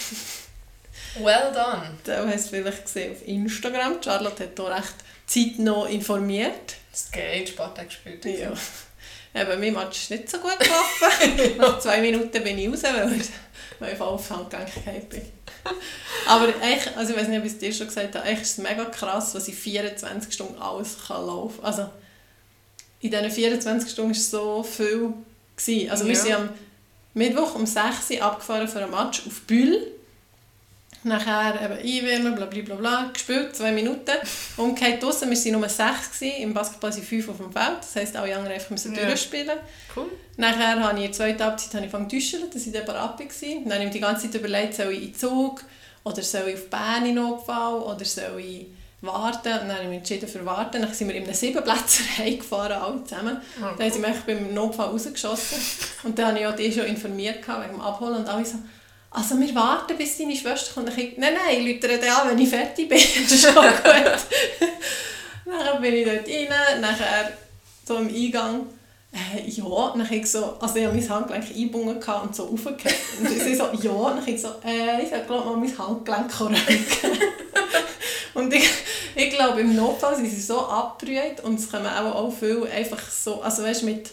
[1.19, 1.97] Well done.
[2.03, 4.03] Du hast es vielleicht gesehen auf Instagram.
[4.03, 6.75] Charlotte hat hier recht zeitnah informiert.
[6.91, 8.25] Das geht, Spartag gespielt.
[8.25, 8.51] Ja.
[9.35, 11.57] Eben, mein Match ist nicht so gut gelaufen.
[11.57, 13.27] Nach zwei Minuten bin ich raus, weil ich,
[13.79, 14.47] weil ich auf gefallen
[15.09, 15.21] bin.
[16.27, 18.57] Aber eigentlich, also ich weiß nicht, ob ich es dir schon gesagt habe, eigentlich ist
[18.59, 21.65] es mega krass, was in 24 Stunden alles kann laufen kann.
[21.65, 21.89] Also
[23.01, 25.13] in diesen 24 Stunden war so viel.
[25.57, 25.89] Gewesen.
[25.89, 26.19] Also wir Ja.
[26.19, 26.49] sind am
[27.13, 29.87] Mittwoch um 6 Uhr abgefahren für ein Match auf Bühl.
[31.05, 34.11] Nachher eben einwärmen, bla bla bla bla, gespielt, zwei Minuten.
[34.57, 36.41] Umgekehrt draussen, wir waren nur sechs, gewesen.
[36.41, 37.77] im Basketball sind fünf auf dem Feld.
[37.79, 39.05] Das heisst, alle anderen einfach müssen Ja.
[39.05, 39.57] durchspielen.
[39.95, 40.07] Cool.
[40.37, 43.19] Nachher habe ich in der zweiten Halbzeit ich angefangen zu duschen, dass ich dann bereit
[43.19, 43.19] war.
[43.19, 45.63] Dann habe ich mir die ganze Zeit überlegt, soll ich in den Zug
[46.03, 48.65] oder soll ich auf Bern in Notfall oder soll ich
[49.01, 49.49] warten.
[49.53, 50.81] Und dann habe ich mich entschieden für warten.
[50.81, 53.37] Dann sind wir in einem Siebenplätzer heimgefahren, alle zusammen.
[53.61, 55.59] Ah, Dann haben sie mich beim Notfall rausgeschossen.
[56.03, 58.15] Und dann habe ich auch die schon informiert wegen dem Abholen.
[58.15, 58.55] Und alle so,
[59.15, 60.89] also wir warten, bis deine Schwester kommt.
[60.89, 62.97] Dann ich, nein, nein, ich rufe an, wenn ich fertig bin.
[63.23, 63.63] Das ist schon gut.
[65.45, 67.31] dann bin ich dort rein, nachher
[67.87, 68.65] so im Eingang.
[69.13, 72.95] Äh, ja, dann ich so, also ich habe mein Handgelenk eingebunden und so aufgehört.
[73.21, 76.57] Und sie so, ja, dann ich so, äh, ich habe glaube mal mein Handgelenk rücken.
[78.33, 78.69] und ich,
[79.15, 82.99] ich glaube, im Notfall sind sie so abgerührt und es kommen auch, auch viel einfach
[83.09, 84.09] so, also weißt du, mit,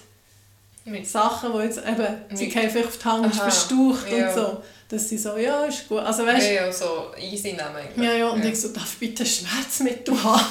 [0.85, 4.29] mit Sachen, die jetzt eben, sie gehen vielleicht auf die Hand, verstaucht ja.
[4.29, 4.63] und so
[4.93, 6.01] dass sie so, ja, ist gut.
[6.01, 7.89] Also, weißt, ja, ja, so easy nehmen.
[7.97, 8.51] Ja, ja, und ja.
[8.51, 10.45] ich so, darf ich bitte Schmerzmittel haben?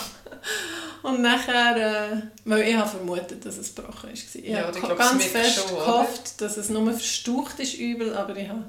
[1.04, 4.34] und nachher, äh, weil ich habe vermutet, dass es gebrochen ist.
[4.34, 6.47] Ich ja, habe glaub, ganz fest schon, gehofft, oder?
[6.47, 8.63] dass es nur verstaucht ist, übel, aber ich habe,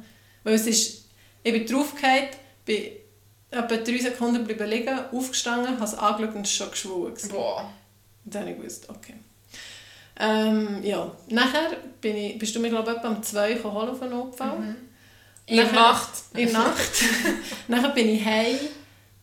[0.44, 1.06] weil es ist,
[1.42, 2.28] ich bin draufgefallen,
[2.66, 2.82] bin
[3.50, 7.28] etwa drei Sekunden bleiben liegen, aufgestanden, habe es angeschaut und es war schon geschwollen.
[7.30, 7.72] Boah.
[8.26, 9.14] Und dann habe ich gewusst, okay.
[10.20, 14.10] Ähm, ja, nachher bin ich, bist du mir glaube ich etwa um zwei geholt von
[14.10, 14.58] Notfall.
[14.58, 14.91] Mhm.
[15.46, 16.10] In der Nacht?
[16.34, 17.04] In der Nacht.
[17.68, 18.58] Nachher bin ich heim,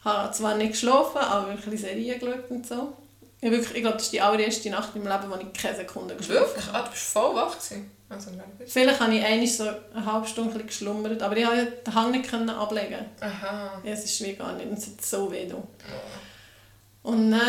[0.04, 2.94] habe zwar nicht geschlafen, aber ein bisschen Serien geschaut und so.
[3.42, 5.78] Ich, wirklich, ich glaube, das ist die allererste Nacht in meinem Leben, wo ich keine
[5.78, 6.56] Sekunde geschlafen habe.
[6.56, 6.74] Wirklich?
[6.74, 7.56] Ah, du bist voll wach
[8.10, 8.32] Also,
[8.66, 12.34] Vielleicht habe ich einmal so eine halbe Stunde geschlummert, aber ich konnte den Hang nicht
[12.34, 13.06] ablegen.
[13.22, 13.82] Aha.
[13.84, 15.48] Ja, es ist wie gar nicht, es hat so weh.
[15.54, 15.64] Oh.
[17.10, 17.40] Und dann,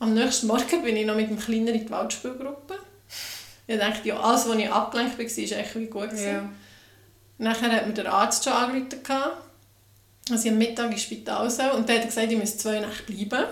[0.00, 2.74] am nächsten Morgen bin ich noch mit dem Kleinen in die Waldspielgruppe.
[3.68, 6.12] Ich dachte, ja, alles, was ich abgelenkt war, war echt gut.
[6.18, 6.48] Ja.
[7.40, 9.00] Nachher hat mir der Arzt schon angerufen,
[10.30, 11.70] als ich am Mittag ins Spital soll.
[11.70, 13.46] Und der hat gesagt, ich muss zwei Nächte bleiben.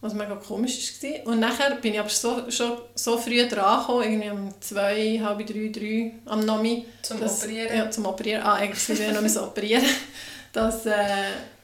[0.00, 1.26] Was mega komisch war.
[1.32, 5.44] Und nachher bin ich aber so, schon so früh dran gekommen, irgendwie um zwei, halb
[5.44, 6.86] drei, drei am Nami.
[7.02, 7.76] Zum dass, Operieren?
[7.76, 8.42] Ja, zum Operieren.
[8.44, 9.84] Ah, eigentlich ich noch operieren.
[10.52, 10.94] Dass, äh,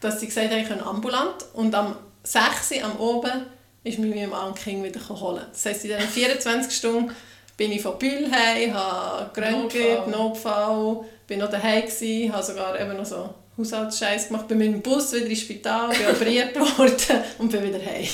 [0.01, 1.45] dass sie gesagt haben, ich kann ambulant.
[1.53, 3.47] Und am 6 Uhr am Oben
[3.85, 5.45] ist mich mein Mann King wieder holen.
[5.53, 7.14] Das heisst, in diesen 24 Stunden
[7.57, 10.11] bin ich von Bühl heim, habe geröntgt, Notfall.
[10.11, 14.83] Notfall bin noch daheim gewesen, habe sogar eben noch so Haushaltsscheiß gemacht, bin mit dem
[14.83, 18.09] Bus wieder ins Spital, bin operiert worden und bin wieder heim.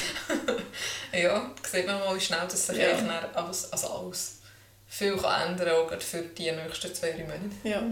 [1.13, 2.91] ja, sieht man mal, wie schnell das sich ja.
[3.33, 4.41] alles, also alles
[4.87, 7.51] viel kann ändern auch für die nächsten zwei, drei Monate.
[7.65, 7.83] Ja,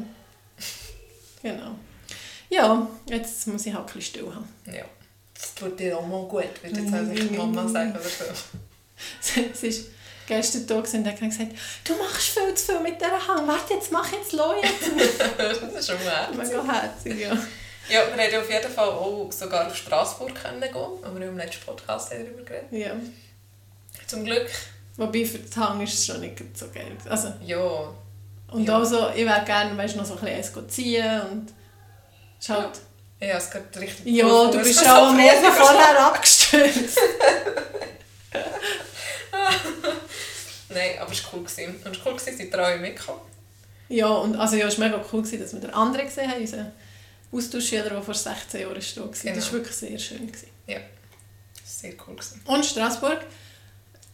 [1.43, 1.75] genau.
[2.51, 4.49] Ja, jetzt muss ich halt ein bisschen still haben.
[4.67, 4.85] Ja,
[5.33, 7.37] das tut dir auch mal gut, würde jetzt mm.
[7.37, 9.41] Mama sagen oder so.
[9.51, 9.87] es ist
[10.27, 11.51] gestern da und hat gesagt,
[11.85, 14.57] du machst viel zu viel mit dieser Hand, warte, jetzt mach jetzt los.
[15.39, 16.37] das ist schon herzig.
[16.37, 17.37] Mega herzig, ja.
[17.89, 21.65] Ja, wir haben auf jeden Fall auch sogar auf Straßburg kennengelernt, wo wir im letzten
[21.67, 22.93] Podcast darüber geredet Ja.
[24.07, 24.49] Zum Glück.
[24.97, 26.97] Wobei für die Hang ist es schon nicht so geil.
[27.09, 27.93] Also, ja.
[28.53, 28.79] Und ja.
[28.79, 31.53] auch so, ich würde gerne weißt, noch so ein bisschen ziehen und
[32.39, 32.81] ist halt...
[33.21, 36.99] Ja, ja es geht richtig Ja, du bist auch am Morgen vorher abgestürzt.
[40.75, 41.45] Nein, aber es war cool.
[41.45, 41.77] Gewesen.
[41.85, 43.21] Und es war cool, dass sie drei mitgekommen
[43.89, 46.41] Ja, und also ja, es war mega cool, gewesen, dass wir den anderen gesehen haben,
[46.41, 46.73] unseren
[47.33, 49.11] Austauschschüler, der vor 16 Jahren da war.
[49.11, 49.35] Genau.
[49.35, 50.27] Das war wirklich sehr schön.
[50.27, 50.49] Gewesen.
[50.67, 50.79] Ja,
[51.65, 52.15] sehr cool.
[52.15, 52.41] Gewesen.
[52.45, 53.21] Und Straßburg,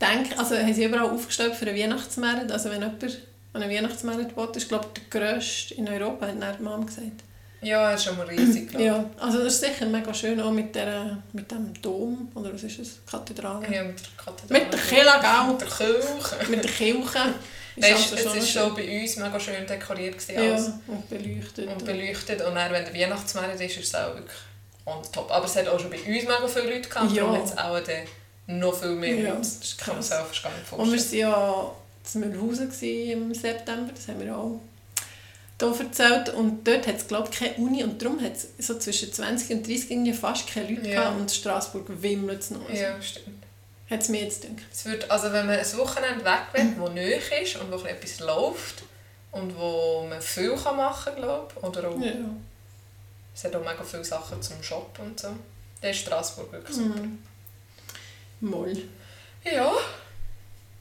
[0.01, 2.51] denke, also haben sie überall aufgestellt für einen Weihnachtsmarkt.
[2.51, 3.05] Also wenn jemand
[3.53, 7.23] an einem Weihnachtsmarkt will, ist glaube ich der grösste in Europa, hat die Mom gesagt.
[7.63, 10.75] Ja, er ist schon mal riesig, Ja, also das ist sicher mega schön, auch mit,
[10.75, 12.89] der, mit dem Dom, oder was ist das?
[13.11, 13.67] Kathedrale?
[13.71, 14.65] Ja, mit der Kathedrale.
[14.65, 15.49] Mit der Kirche?
[15.49, 16.49] Mit der Kirche.
[16.51, 17.35] mit der Kirche.
[17.77, 20.19] Nein, also es war schon bei uns mega schön dekoriert.
[20.19, 21.69] Gewesen, ja, und beleuchtet.
[21.69, 22.43] Und beleuchtet.
[22.43, 24.37] Und dann, wenn der Weihnachtsmarkt ist, ist es auch wirklich
[24.87, 25.31] on top.
[25.31, 27.13] Aber es hat auch schon bei uns mega viele Leute gehabt.
[27.13, 27.25] Ja.
[27.25, 27.79] Und jetzt auch
[28.47, 29.49] noch viel mehr ja, Leute.
[29.49, 30.81] Das kann man sich gar nicht vorstellen.
[30.81, 31.73] Und wir waren ja
[32.15, 34.61] in Mühlhausen im September, das haben wir auch
[35.61, 36.29] hier erzählt.
[36.31, 37.85] Und dort hat es, glaube ich, keine Uni.
[37.85, 41.01] Und darum hat es so zwischen 20 und 30 irgendwie fast keine Leute ja.
[41.01, 41.21] gehabt.
[41.21, 42.69] Und Straßburg wimmelt es noch.
[42.69, 42.83] Also.
[42.83, 43.45] Ja, stimmt.
[43.89, 44.63] Hat es mir jetzt gedacht.
[44.73, 48.21] Es wird, also wenn man ein Wochenende weg will, wo neu ist und wo etwas
[48.21, 48.85] läuft
[49.33, 51.63] und wo man viel machen kann, glaube ich.
[51.63, 52.13] Oder auch, ja.
[53.35, 55.29] Es hat auch mega viele Sachen zum Shoppen und so.
[55.81, 57.01] Dann ist Straßburg wirklich super.
[57.01, 57.19] Mhm.
[58.41, 58.77] Moll.
[59.45, 59.73] Ja.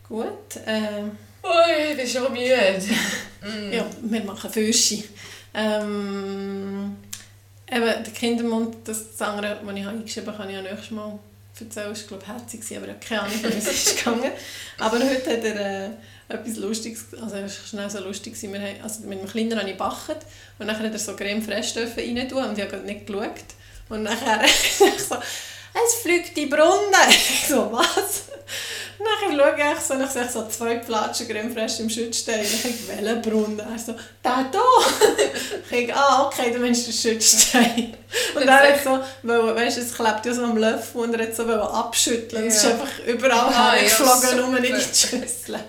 [0.08, 0.56] Gut.
[0.66, 1.04] Äh,
[1.44, 2.82] Ui, ich bin schon müde.
[3.42, 3.74] mm.
[3.74, 5.04] Ja, wir machen Fürsche.
[5.54, 6.98] Ähm,
[7.72, 11.20] eben, der Kindermund, das, das andere, was ich eingeschrieben habe, kann ich ja nächstes Mal
[11.60, 11.88] erzählen.
[11.88, 14.32] War, glaube ich, herzig, aber ich keine Ahnung, wie es ist gegangen.
[14.78, 15.90] Aber heute hat er äh,
[16.30, 19.70] etwas Lustiges, also es war schnell so lustig, wir haben, also mit dem Kleinen habe
[19.70, 20.16] ich gebacken
[20.60, 23.34] und dann hat er so Creme Fraiche rein und ich habe nicht geschaut.
[23.90, 24.42] Und nachher
[24.98, 26.94] so, es fliegt die Brunnen.
[27.10, 28.29] Ich so, was?
[29.00, 32.42] Dann schaue ich so, und ich sehe so zwei Flaschen Creme Fraiche im Schützstein.
[32.42, 33.60] Ich denke, welchen Brunnen?
[33.60, 35.62] Er so, der hier.
[35.64, 37.96] Ich denke, ah, okay, du meinst den Schützstein.
[38.36, 41.28] Und er hat so, weil, weißt du, es klebt ja so am Löffel und er
[41.28, 42.48] hat so abschütteln.
[42.48, 45.60] Es ist einfach überall ah, hergeflogen, ja, nur nicht in die Schüssel.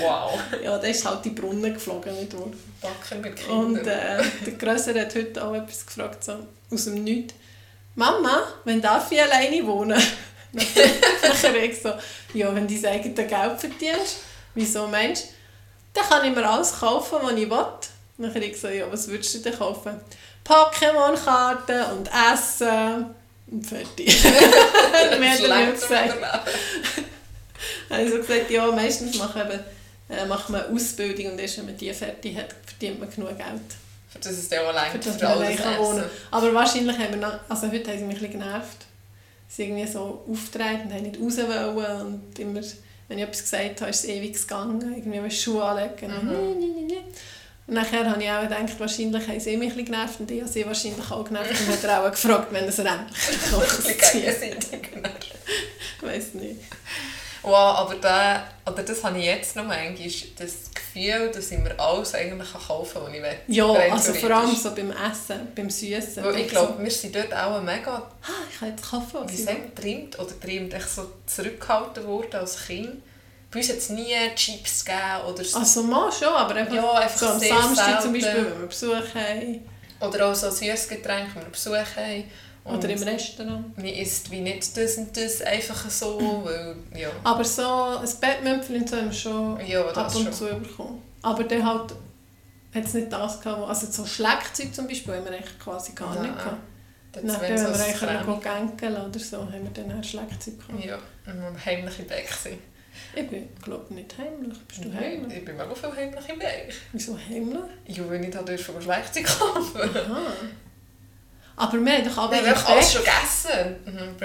[0.00, 0.38] Wow.
[0.62, 2.50] Ja, der ist halt die Brunnen geflogen, nicht wahr?
[2.80, 3.58] Backen mit Kindern.
[3.58, 6.34] Und äh, der Grössere hat heute auch etwas gefragt, so
[6.70, 7.34] aus dem Nichts.
[7.96, 10.00] Mama, wenn darf ich alleine wohnen?
[10.52, 11.92] Nachher ich so,
[12.34, 14.16] ja, wenn du dein eigenes Geld verdienst,
[14.54, 15.28] wieso meinst du?
[15.94, 17.66] Dann kann ich mir alles kaufen, was ich will.
[18.18, 20.00] Nachher ich so, ja, was würdest du denn kaufen?
[20.44, 23.06] Pokémon-Karten und Essen
[23.50, 24.22] und fertig.
[25.18, 26.16] Mehr hat er nicht gesagt.
[27.88, 29.60] Also gesagt, ja, meistens macht, eben,
[30.08, 33.36] äh, macht man eine Ausbildung und erst wenn man die fertig hat, verdient man genug
[33.36, 33.60] Geld.
[34.08, 35.78] Für das es der allein Für das für alles essen.
[35.78, 38.86] wohnen Aber wahrscheinlich haben wir noch, also heute haben sie mich ein bisschen genervt.
[39.52, 42.60] Sie irgendwie so aufgetreten und haben nicht raus wollen und immer,
[43.08, 46.06] wenn ich etwas gesagt habe, ist es ewig gegangen, irgendwie mit Schuhe anlegen.
[46.06, 46.92] Mhm.
[47.66, 50.50] Und nachher habe ich auch gedacht, wahrscheinlich haben sie mich ein genervt und ich habe
[50.50, 53.16] sie wahrscheinlich auch genervt und hat er auch gefragt, wenn es endlich
[54.92, 55.26] kommt.
[55.96, 56.60] Ich weiß nicht.
[57.42, 59.96] Wow, aber da, oder das habe ich jetzt noch manchmal,
[60.38, 63.38] das Gefühl, dass ich mir alles eigentlich kaufen kann, was ich will.
[63.48, 66.36] Ja, Rein also vor allem so beim Essen, beim Süßen.
[66.36, 70.18] Ich glaube, wir sind dort auch mega, ah, ich kann jetzt Kaffee wie sagt trimmt
[70.18, 73.02] oder trimmt, echt so zurückgehalten worden als Kind.
[73.50, 75.58] Bei uns hat es nie Chips gegeben oder so.
[75.58, 78.12] Also mal schon, aber einfach, Ja, einfach so am Samstag zum selten.
[78.12, 79.68] Beispiel, wenn wir Besuch haben.
[80.00, 82.24] Oder auch so Getränk, wenn wir Besuch haben.
[82.64, 83.76] Oder im Restaurant.
[83.76, 87.08] Man isst wie nicht das und das einfach so, weil, ja.
[87.24, 90.32] Aber so ein und so haben wir schon Ja, ab und schon.
[90.32, 91.02] zu bekommen.
[91.22, 91.94] Aber der halt
[92.74, 96.14] hat es nicht das gehabt, also so Schleckzeug zum Beispiel haben wir eigentlich quasi gar
[96.14, 96.22] Nein.
[96.22, 96.56] nicht gehabt.
[97.12, 100.84] Das Nachdem so wir eigentlich gehen gänkeln oder so, haben wir dann auch Schleckzeug gehabt.
[100.84, 102.58] Ja, und wir heimliche Bäck sind.
[103.14, 104.58] Ich bin, glaube nicht heimlich.
[104.68, 105.38] Bist du Nein, heimlich?
[105.38, 106.74] ich bin mega viel heimlich im Bäck.
[106.92, 107.60] Wieso heimlich?
[107.86, 109.80] Ja, wenn ich dürfen Geschlechter kaufen.
[109.80, 110.20] Aha.
[111.60, 113.76] Aber wir haben doch haben im einfach alles schon gegessen.
[113.84, 114.16] Mhm,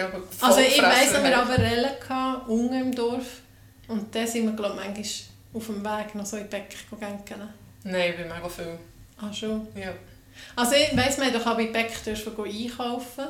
[0.41, 3.41] Also ich weiss, dass wir aber Rellen hatten, unten im Dorf.
[3.87, 5.05] Und dann sind wir, glaube ich, manchmal
[5.53, 7.49] auf dem Weg noch so in die Bäcke gänkeln.
[7.83, 8.77] Nein, ich bin mega viel.
[9.17, 9.67] Ah, schon?
[9.75, 9.91] Ja.
[10.55, 13.25] Also ich weiss, wir haben doch auch bei Bäck dürfen gehen einkaufen.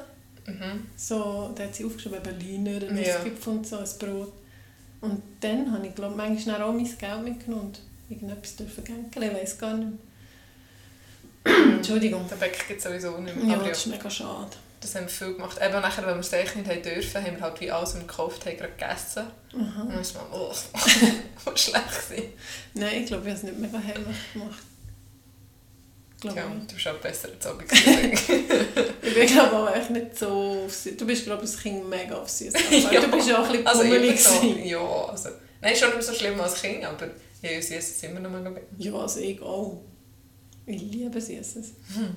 [0.45, 0.87] Mhm.
[0.95, 3.15] So, da hat sie aufgeschrieben, Berliner, ein Ja.
[3.15, 4.33] Nussgipfel und so, ein Brot.
[5.01, 9.31] Und dann habe ich, glaube ich, manchmal auch mein Geld mitgenommen und irgendetwas dürfen gänkeln.
[9.31, 9.99] Ich weiss gar nicht mehr.
[11.45, 12.27] Entschuldigung.
[12.27, 13.45] Den Bäck gibt es sowieso nicht mehr.
[13.45, 14.49] Ja, aber das ist mega schade.
[14.81, 15.57] das haben wir viel gemacht.
[15.61, 18.01] Eben nachher, wenn wir es eigentlich nicht haben dürfen, haben wir halt wie alles, wir
[18.01, 19.23] gekauft haben, gerade gegessen.
[19.53, 19.81] Aha.
[19.83, 20.51] Und dann ist man, oh,
[21.45, 22.31] was schlecht.
[22.73, 24.63] Nein, ich glaube, ich habe es nicht mega heimlich gemacht.
[26.15, 26.71] Ich glaube Ja, nicht.
[26.71, 27.65] du bist auch besser erzogen.
[29.07, 30.97] Ich bin glaube auch echt nicht so auf Süß.
[30.97, 32.53] Du bist glaube ich als Kind mega auf Süß.
[32.91, 33.01] Ja.
[33.01, 35.29] Du bist ja auch ein bisschen also so, ja, also,
[35.61, 37.07] nein, schon nicht so schlimm als Kind, aber
[37.41, 38.59] ja, sie es immer noch mega.
[38.79, 39.79] Ja, also ich auch.
[40.67, 41.73] Ich liebe Süßes.
[41.95, 42.15] Hm.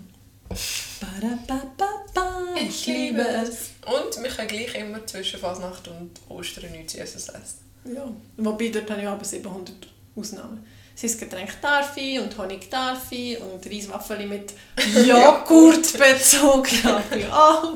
[2.67, 3.71] Ich liebe es.
[3.87, 7.95] Und wir können gleich immer zwischen Fasnacht und Ostern nichts Süßes essen.
[7.95, 8.11] Ja.
[8.37, 9.75] Wobei dort habe ich aber 700
[10.17, 10.65] Ausnahmen.
[10.97, 14.53] Es ist Getränk darf ich und Honig darf ich und Reiswaffel mit
[15.07, 17.75] Joghurtbezug darf ich auch.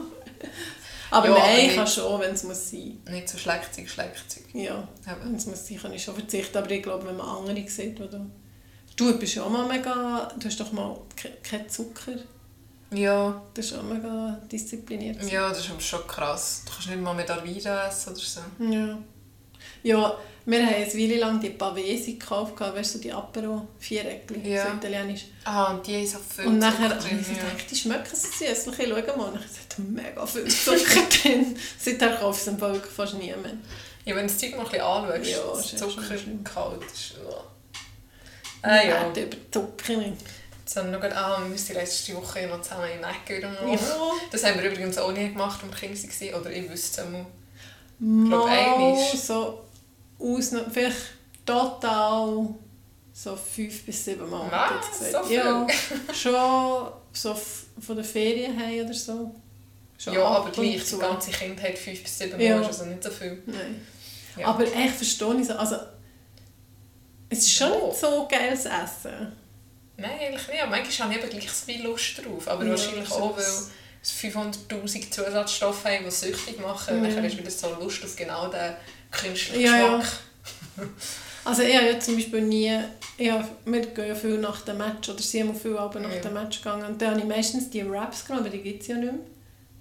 [1.11, 2.99] Aber Ja, nein, ich kann schon, wenn es muss sein.
[3.11, 4.45] Nicht so Schleckzeug, Schleckzeug.
[4.55, 4.89] Ja,
[5.23, 6.57] wenn es muss sein, kann ich schon verzichten.
[6.57, 8.07] Aber ich glaube, wenn man andere sieht, wo
[9.07, 9.12] du...
[9.12, 10.31] Du bist ja auch mal mega...
[10.38, 12.12] Du hast doch mal ke- keinen Zucker.
[12.91, 15.23] Ja, Du bist auch mega diszipliniert.
[15.31, 16.62] ja, das ist aber schon krass.
[16.67, 18.41] Du kannst nicht mal mit Arvida essen oder so.
[18.71, 18.99] Ja.
[19.85, 24.67] Ja, wir haben eine Weile lang die Pavesi gekauft, weißt du, die Apero Viereckli, Ja.
[24.67, 25.27] so italienisch.
[25.45, 27.37] Ah, und die haben so viel Und nachher Zucker habe ich drin.
[27.37, 28.67] gedacht, die schmecken so süß.
[28.67, 31.57] Ich schaue mal, und ich sagte, mega viel Zucker drin.
[31.79, 33.37] Seither kaufe ich es im Fall wirklich fast nie mehr.
[34.05, 36.03] Ja, wenn du das Zeug mal ein bisschen anschaust, Ja, ist ja Zucker
[36.45, 37.15] kalt ist.
[37.29, 37.41] Oh.
[38.62, 39.03] Ah, ja.
[39.03, 39.94] Werte über Zucker.
[40.64, 43.51] Jetzt haben wir noch ah, wir müssen die letzte Woche noch zusammen in Ecke wieder
[43.51, 43.75] mal.
[43.75, 43.79] Ja.
[44.31, 46.40] Das haben wir übrigens auch nie gemacht, als wir Kinder waren.
[46.40, 47.27] Oder ich wüsste es einmal.
[47.98, 49.16] glaub, Mal einmal.
[49.16, 49.64] so
[50.18, 50.96] ausnahme, vielleicht
[51.44, 52.55] total
[53.12, 54.51] so fünf bis sieben Mal.
[54.51, 55.01] Was?
[55.01, 55.12] ich.
[55.12, 55.37] So viel?
[55.37, 55.66] Ja,
[56.14, 57.37] schon so
[57.81, 59.35] von der Ferien her oder so.
[59.98, 62.57] Schon ja, ab aber gleich, die ganze Kindheit fünf bis sieben Ja.
[62.57, 63.42] Mal ist also nicht so viel.
[63.46, 63.87] Nein.
[64.37, 64.46] Ja.
[64.46, 65.55] Aber echt verstehe ich so.
[65.55, 65.77] Also,
[67.33, 67.88] es ist schon Oh.
[67.88, 69.33] nicht so geiles Essen.
[69.97, 70.62] Nein, eigentlich nicht.
[70.62, 72.49] Aber manchmal habe ich eben gleich so viel Lust drauf.
[72.49, 73.71] Aber Ja, wahrscheinlich auch, weil es
[74.11, 76.97] 500'000 Zusatzstoffe haben, die süchtig machen.
[76.97, 77.03] Ja.
[77.09, 78.75] Und dann hast du wieder so Lust auf genau den
[79.11, 79.97] künstlichen Ja, ja.
[79.99, 80.18] Geschmack.
[81.45, 82.73] Also ich habe ja zum Beispiel nie,
[83.18, 86.14] ich habe, wir gehen ja viel nach dem Match, oder sie haben viel Abend nach
[86.14, 86.21] Ja.
[86.21, 86.85] dem Match gegangen.
[86.87, 89.21] Und dann habe ich meistens die Wraps genommen, aber die gibt es ja nicht mehr.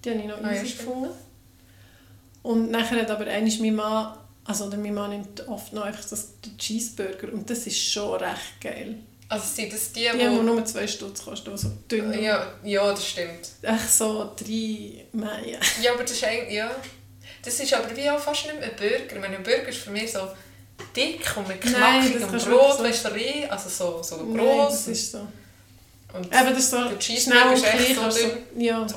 [0.04, 0.88] Die habe ich noch Ah, ja, easy stimmt.
[0.88, 1.10] gefunden.
[2.42, 6.04] Und nachher hat aber einmal mein Mann, also oder mein Mann nimmt oft noch einfach
[6.10, 8.98] das, den Cheeseburger und das ist schon recht geil.
[9.30, 10.26] Also sind das die, Die die die...
[10.26, 13.50] nur zwei Stutz kosten, die so dünn Ja, ja, das stimmt.
[13.62, 15.58] Echt so drei Meien.
[15.82, 16.54] Ja, aber das ist eigentlich...
[16.56, 16.70] Ja.
[17.44, 19.16] Das ist aber wie auch fast nicht mehr ein Burger.
[19.16, 20.20] Ich meine, ein Burger ist für mich so
[20.96, 24.72] dick und mit Nein, knackigem Brot, wirklich weißt du, also so, so Nein, gross.
[24.74, 25.20] das ist so.
[26.14, 28.62] und Eben, das ist so Der Cheeseburger ist echt so kannst du dünn.
[28.62, 28.88] ja.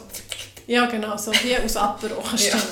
[0.66, 2.62] ja, genau, so wie aus Apero kannst du Ja.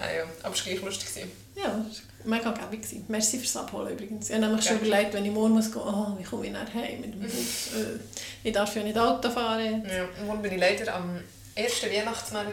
[0.00, 1.08] Ah, ja, aber es war gleich lustig.
[1.14, 1.30] gewesen.
[1.54, 2.82] Ja, das war mega gäbig.
[2.82, 3.04] gewesen.
[3.08, 4.28] Merci fürs Abholen übrigens.
[4.28, 6.82] Ich habe nämlich schon überlegt, wenn ich morgen muss gehen, oh, wie komme ich nachher
[6.82, 7.32] heim mit dem Bus?
[7.76, 9.84] Äh, ich darf ja nicht Auto fahren.
[9.84, 11.20] Ja, und morgen bin ich leider am
[11.54, 11.88] ersten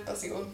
[0.06, 0.48] Basel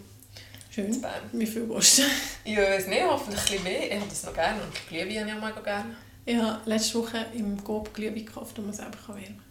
[0.70, 0.86] Schön.
[0.86, 1.22] in Bern.
[1.32, 2.02] Wie viel willst du?
[2.44, 3.86] Ich weiß nicht, hoffentlich ein bisschen mehr.
[3.92, 5.96] Ich habe das noch gerne und Glühwein habe ich auch mega gerne.
[6.24, 9.42] Ich habe letzte Woche im Coop Glühwein gekauft, den man selber kann wärmen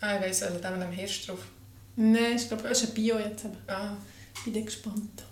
[0.00, 1.40] Ah, ich weiss, welchen dem mit dem Hirsch drauf.
[1.96, 3.44] Nein, ich glaube, das ist ein Bio jetzt.
[3.44, 3.56] eben.
[3.66, 3.96] Ah,
[4.44, 5.24] Bin gespannt.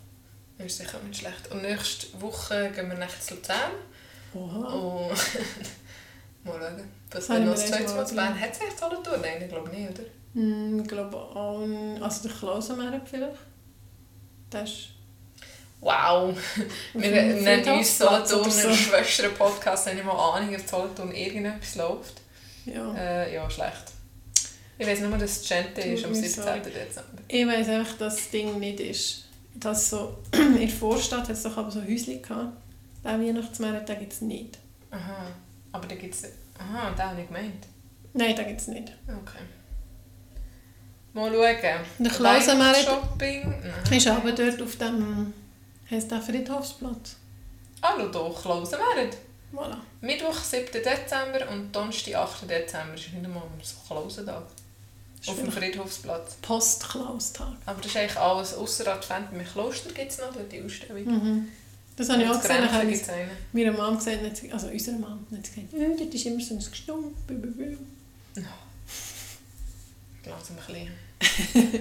[0.59, 1.51] Das ist sicher nicht schlecht.
[1.51, 3.73] Und nächste Woche gehen wir nach Luzern.
[4.35, 4.59] Oha.
[4.73, 5.11] Und
[6.45, 6.89] mal schauen.
[7.11, 8.41] Was Habe dann noch das zweite mal zu Bern?
[8.41, 9.21] Hat es echt Solothurn?
[9.21, 10.03] Nein, ich glaube nicht, oder?
[10.35, 11.61] Hm, Ich glaube auch,
[12.01, 13.37] also der Klausenmeer vielleicht.
[14.51, 14.79] Das ist
[15.81, 16.35] Wow!
[16.95, 18.73] Wir nennen uns Solothurner so.
[18.73, 22.15] Schwestern-Podcast, wenn ich mal Ahnung, ob Solothurn irgendetwas läuft.
[22.65, 22.95] ja.
[22.95, 23.93] Äh, ja, schlecht.
[24.79, 26.43] Ich weiss nur, dass Gente ist am Tut mir 17.
[26.45, 26.61] sorry.
[26.61, 27.23] Dezember.
[27.29, 29.26] Ich weiss einfach, dass das Ding nicht ist.
[29.59, 32.57] Dass so, in der Vorstadt hat es doch aber so Häuschen gehabt.
[33.05, 34.59] Den Weihnachtsmarkt, den gibt es nicht.
[34.91, 35.27] Aha.
[35.73, 36.25] Aber da gibt es...
[36.59, 37.67] Aha, den habe ich gemeint.
[38.13, 38.93] Nein, den gibt es nicht.
[39.07, 39.43] Okay.
[41.13, 41.85] Mal schauen.
[41.99, 43.55] Der Klausenmarkt- Shopping.
[43.91, 45.33] Ist aber dort auf dem,
[45.91, 47.17] heisst der Friedhofsplatz.
[47.83, 49.17] Hallo doch, Klausenmarkt.
[49.55, 49.77] Voilà.
[50.01, 50.67] Mittwoch, 7.
[50.73, 52.51] Dezember und Donnerstag, 8.
[52.51, 54.43] Dezember ist nicht einmal so Klausentag.
[55.29, 56.37] Auf dem Friedhofsplatz.
[56.43, 57.49] Post-Klaustag.
[57.67, 59.29] Aber das ist eigentlich alles, außer Advent.
[59.33, 61.05] Im Kloster gibt es noch dort die Ausstellung.
[61.05, 61.49] Mhm.
[61.97, 62.57] Das habe ich auch gesehen.
[62.69, 66.27] Grenzen habe meiner Mom gesagt, hat sie- also unserer Mom, sie gesagt, «Äh, dort ist
[66.27, 67.27] immer so ein Gestump.
[67.27, 67.77] bü, bü.»
[70.27, 70.89] Langsam ein
[71.55, 71.81] bisschen.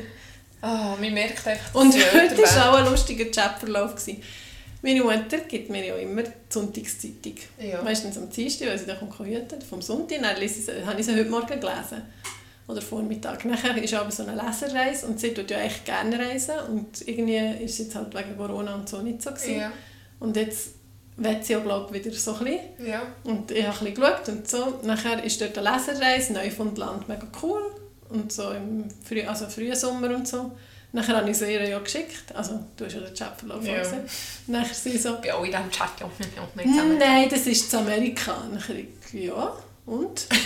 [0.61, 3.95] Ah, man merkt einfach, Und heute war auch ein lustiger Chatverlauf.
[3.95, 4.21] gewesen.
[4.81, 7.35] Meine Mutter gibt mir ja immer die Sonntagszeitung.
[7.59, 7.81] Ja.
[7.81, 10.21] Meistens am Dienstag, weil sie dann kommt hüten, vom Sonntag.
[10.21, 12.03] Dann lese ich habe ich sie heute Morgen gelesen.
[12.67, 13.45] Oder Vormittag.
[13.45, 16.55] Nachher ist aber so eine Leserreise und sie tut ja echt gerne reisen.
[16.69, 19.29] Und irgendwie ist es jetzt halt wegen Corona und so nicht so.
[19.31, 19.59] Gewesen.
[19.59, 19.71] Ja.
[20.19, 20.69] Und jetzt
[21.17, 22.59] wird sie ja, glaube wieder so ein bisschen.
[22.87, 23.03] ja.
[23.23, 24.79] Und ich habe ein bisschen geschaut und so.
[24.83, 27.61] Nachher ist dort eine Leserreise, Neufundland, mega cool.
[28.09, 30.51] Und so im Früh, also frühen Sommer und so.
[30.91, 32.33] Nachher habe ich sie ihr ja geschickt.
[32.33, 33.79] Also, du hast ja den Chatverlauf Ja.
[33.79, 33.99] gesehen.
[34.47, 36.97] Nachher sie so, Ich bin auch in diesem Chat ja, ja, nicht «Hm, zusammen.
[36.97, 38.43] nein, das ist zu Amerika.
[38.53, 38.75] Nachher
[39.13, 40.27] ja, und?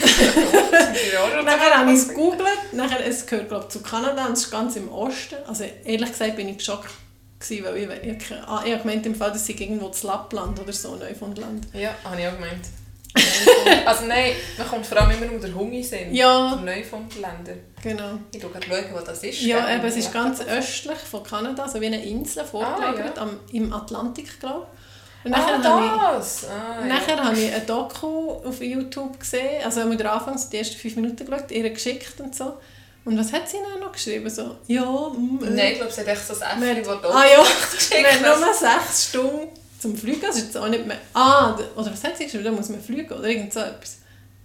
[1.13, 2.73] Ja, Nachher habe ich es gegoogelt.
[2.73, 5.35] Nachher, es gehört, glaube ich, zu Kanada und es ist ganz im Osten.
[5.47, 6.89] Also, ehrlich gesagt bin ich geschockt.
[7.39, 10.03] Gewesen, weil ich, ich, ich, ah, ich habe gemeint, im Fall, das sei irgendwo das
[10.03, 11.67] Lappland oder so, Neufundland.
[11.73, 12.65] Ja, habe ich auch gemeint.
[13.85, 16.13] also nein, man kommt vor allem immer nur der Hunger sehen.
[16.13, 16.49] Ja.
[16.51, 17.53] Von Neufundländer.
[17.81, 18.19] Genau.
[18.33, 19.41] Ich schaue gerade, schauen, wo das ist.
[19.41, 23.21] Ja, eben, es ist ganz östlich von Kanada, so wie eine Insel vorgelagert, Ah, ja.
[23.23, 24.78] am, im Atlantik, glaube ich.
[25.23, 26.45] Und Ah, nachher habe ich, das!
[26.49, 26.85] Ah, ja.
[26.85, 30.95] nachher habe ich ein Doku auf YouTube gesehen, also haben wir Anfangs die ersten fünf
[30.95, 32.53] Minuten geschaut, ihr geschickt und so.
[33.05, 34.29] Und was hat sie dann noch geschrieben?
[34.29, 35.49] So, ja, mm, äh.
[35.49, 37.39] Nein, ich glaube, sie hat echt so Wir- Äffchen, das da Ah ja,
[38.23, 39.47] wir haben nur sechs Stunden
[39.79, 40.97] zum Fliegen, das ist jetzt auch nicht mehr...
[41.13, 42.43] Ah, oder was hat sie geschrieben?
[42.45, 43.97] Da muss man fliegen oder irgend so etwas.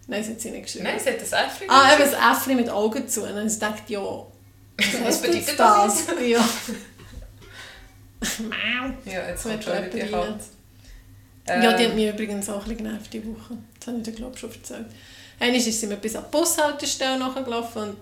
[0.07, 0.85] Nein, das hat sie nicht geschrieben.
[0.85, 3.23] Nein, sie hat ein Äffchen ah, eben das Äffchen mit Augen zu.
[3.23, 6.07] Und dann ich dachte ja, was Was bedeutet das?
[6.07, 6.15] das?
[6.25, 6.39] Ja.
[8.39, 8.91] Mau.
[9.05, 10.43] Ja, jetzt Das kommt schon wieder die jemand
[11.47, 11.65] Hand.
[11.65, 13.57] Ja, die hat Ähm, mich übrigens auch ein bisschen genervt diese Woche.
[13.79, 14.87] Das habe ich dir, glaube ich, schon erzählt.
[15.41, 17.97] Einmal ist sie mir bis an die Bushaltestelle nachgelaufen und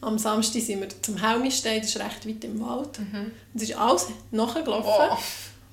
[0.00, 2.98] am Samstag sind wir zum Helmistein, das ist recht weit im Wald.
[2.98, 3.32] Mhm.
[3.52, 4.88] Und es ist alles nachgelaufen.
[4.88, 5.16] Oh.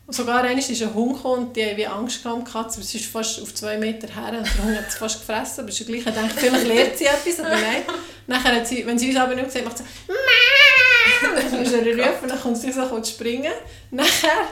[0.08, 3.08] Und sogar einmal ist ein Hund gekommen und die wie Angst gehabt, Katze, sie ist
[3.08, 5.86] fast auf zwei Meter her und der Hund hat sie fast gefressen, aber es ja
[5.86, 7.82] gleich, ich dachte, vielleicht lernt sie etwas, aber nein.
[8.28, 11.82] Nachher hat sie, wenn sie uns aber nicht sieht, macht sie «Miau!» Dann ist er
[11.82, 13.54] rufen, dann kommt sie so kurz springen.
[13.92, 14.48] Nachher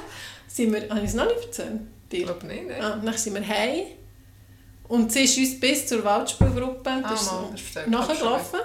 [0.48, 1.82] sind wir, habe ich es noch nicht erzählt?
[2.20, 2.76] Ich glaube nicht, ne?
[2.82, 3.84] Ah, dann sind wir heim.
[4.88, 7.16] Und sie ist uns bis zur Waldspielgruppe Ah,
[7.88, 8.60] nachgelaufen.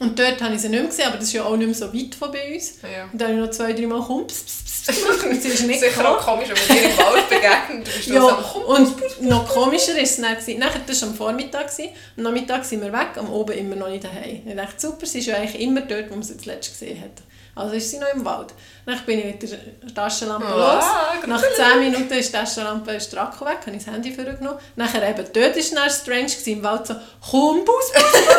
[0.00, 1.74] Und dort habe ich sie nicht mehr gesehen, aber das ist ja auch nicht mehr
[1.74, 2.74] so weit von bei uns.
[2.82, 3.04] Ja.
[3.12, 5.66] Und dann habe ich noch zwei, drei Mal «Komm, pss, pss, pss» und sie ist
[5.66, 6.06] nicht Sicher gekommen.
[6.16, 7.86] auch komisch, wenn man dir im Wald begegnet.
[7.88, 10.36] Du bist Ja, nur so, komm, und noch komischer war es dann.
[10.36, 10.60] gewesen.
[10.60, 11.66] Nachher, das war am Vormittag.
[11.74, 11.90] gewesen.
[12.16, 14.42] Am Nachmittag sind wir weg, am Oben immer noch nicht daheim.
[14.46, 17.10] Ich dachte, super, sie ist ja eigentlich immer dort, wo man sie zuletzt gesehen hat.
[17.58, 18.54] Also ist sie noch im Wald.
[18.86, 21.26] Dann bin ich mit der Taschenlampe Ah, los.
[21.26, 24.58] Nach 10 Minuten ist die Taschenlampe ist Akku weg, habe ich das Handy vorgenommen.
[24.76, 26.94] Nachher eben, dort war es dann strange, gewesen, im Wald so,
[27.30, 28.34] komm, Bus, Bus, Bus, Bus.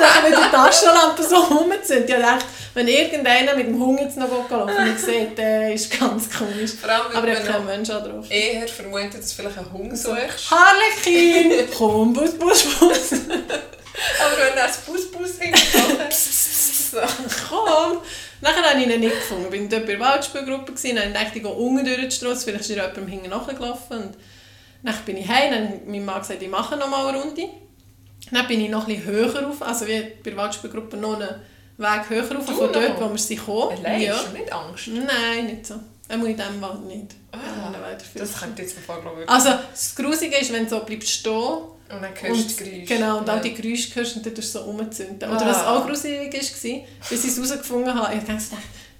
[0.00, 2.08] Dann mit der Taschenlampe so rumgezündet.
[2.10, 6.30] Ich dachte, wenn irgendeiner mit dem Hund jetzt noch laufen ich sehe, der ist ganz
[6.30, 6.72] komisch.
[6.82, 8.24] Allem, Aber ich habe keinen Mensch auch drauf.
[8.30, 10.50] eher vermutet, dass du vielleicht einen Hund suchst.
[10.50, 11.68] Harlekin!
[11.76, 13.12] Komm, Bus, Bus, Bus.
[13.12, 16.98] Aber wenn du als Bus-Bus hingehst, so.
[17.48, 17.98] Komm!
[18.42, 19.52] Nachher habe ich ihn nicht gefunden.
[19.52, 22.62] Ich war dort bei der Waldspielgruppe, dann dachte ich, gehe unten durch die Straße, vielleicht
[22.62, 23.98] ist er jemandem hinten nachgelaufen.
[23.98, 24.14] Und
[24.82, 27.48] Dann bin ich heim, dann hat mein Mann gesagt, ich mache noch mal eine Runde.
[28.30, 31.28] Dann bin ich noch ein bisschen höher auf, also wie bei der Waldspielgruppe noch einen
[31.76, 33.00] Weg höher auf, Du von dort, noch?
[33.08, 33.76] wo wir sind gekommen.
[33.78, 34.14] Allein, Ja.
[34.14, 34.88] hast du nicht Angst?
[34.88, 35.74] Nein, nicht so.
[36.08, 37.14] Einmal in diesem Wald nicht.
[37.32, 37.38] Ah,
[37.72, 37.82] dann.
[38.14, 41.58] Das könnte jetzt glaube ich Also, das Grusige ist, wenn du so bleibst stehen
[41.92, 42.88] Und dann hörst du und, das Geräusch.
[42.88, 43.36] genau, und Ja.
[43.40, 45.28] die Geräusche hörst und dann tust du so rumzünden.
[45.30, 45.48] Oder Ah.
[45.48, 46.80] was auch gruselig war,
[47.10, 48.42] bis ich es herausgefunden habe, ich dachte,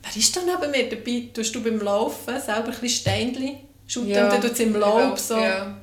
[0.02, 0.88] wer ist da neben mir?
[0.88, 4.24] Dabei tust du beim Laufen selber ein bisschen Steinchen schütten Ja.
[4.24, 5.36] und dann tut es im Laub so...
[5.36, 5.76] Ja.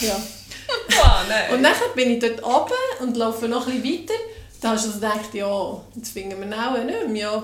[0.00, 0.16] Ja.
[1.28, 1.54] Nein.
[1.56, 4.14] Und dann bin ich dort oben und laufe noch ein bisschen weiter.
[4.60, 7.22] Da hast du also gedacht, ja, jetzt finden wir ihn auch nicht mehr.
[7.22, 7.42] Ja,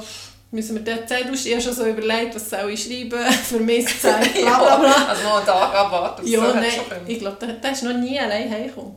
[0.50, 4.34] müssen wir dort Zeit Ich habe schon so überlegt, was soll ich schreiben, vermisst Zeit,
[4.34, 5.06] bla bla bla.
[5.08, 6.26] Also noch einen Tag abwarten.
[6.26, 6.70] Ja, so nein,
[7.06, 8.96] ich glaube, der, der ist noch nie allein heimgekommen.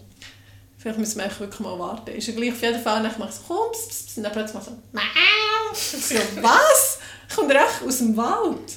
[0.78, 2.12] Vielleicht müssen wir wirklich mal warten.
[2.12, 4.34] Ist er gleich auf jeden Fall, dann mache ich so, komm, pss, pss, und dann
[4.34, 5.74] plötzlich mal so, Miau.
[5.74, 7.00] so, was?
[7.34, 8.74] Kommt er echt aus dem Wald?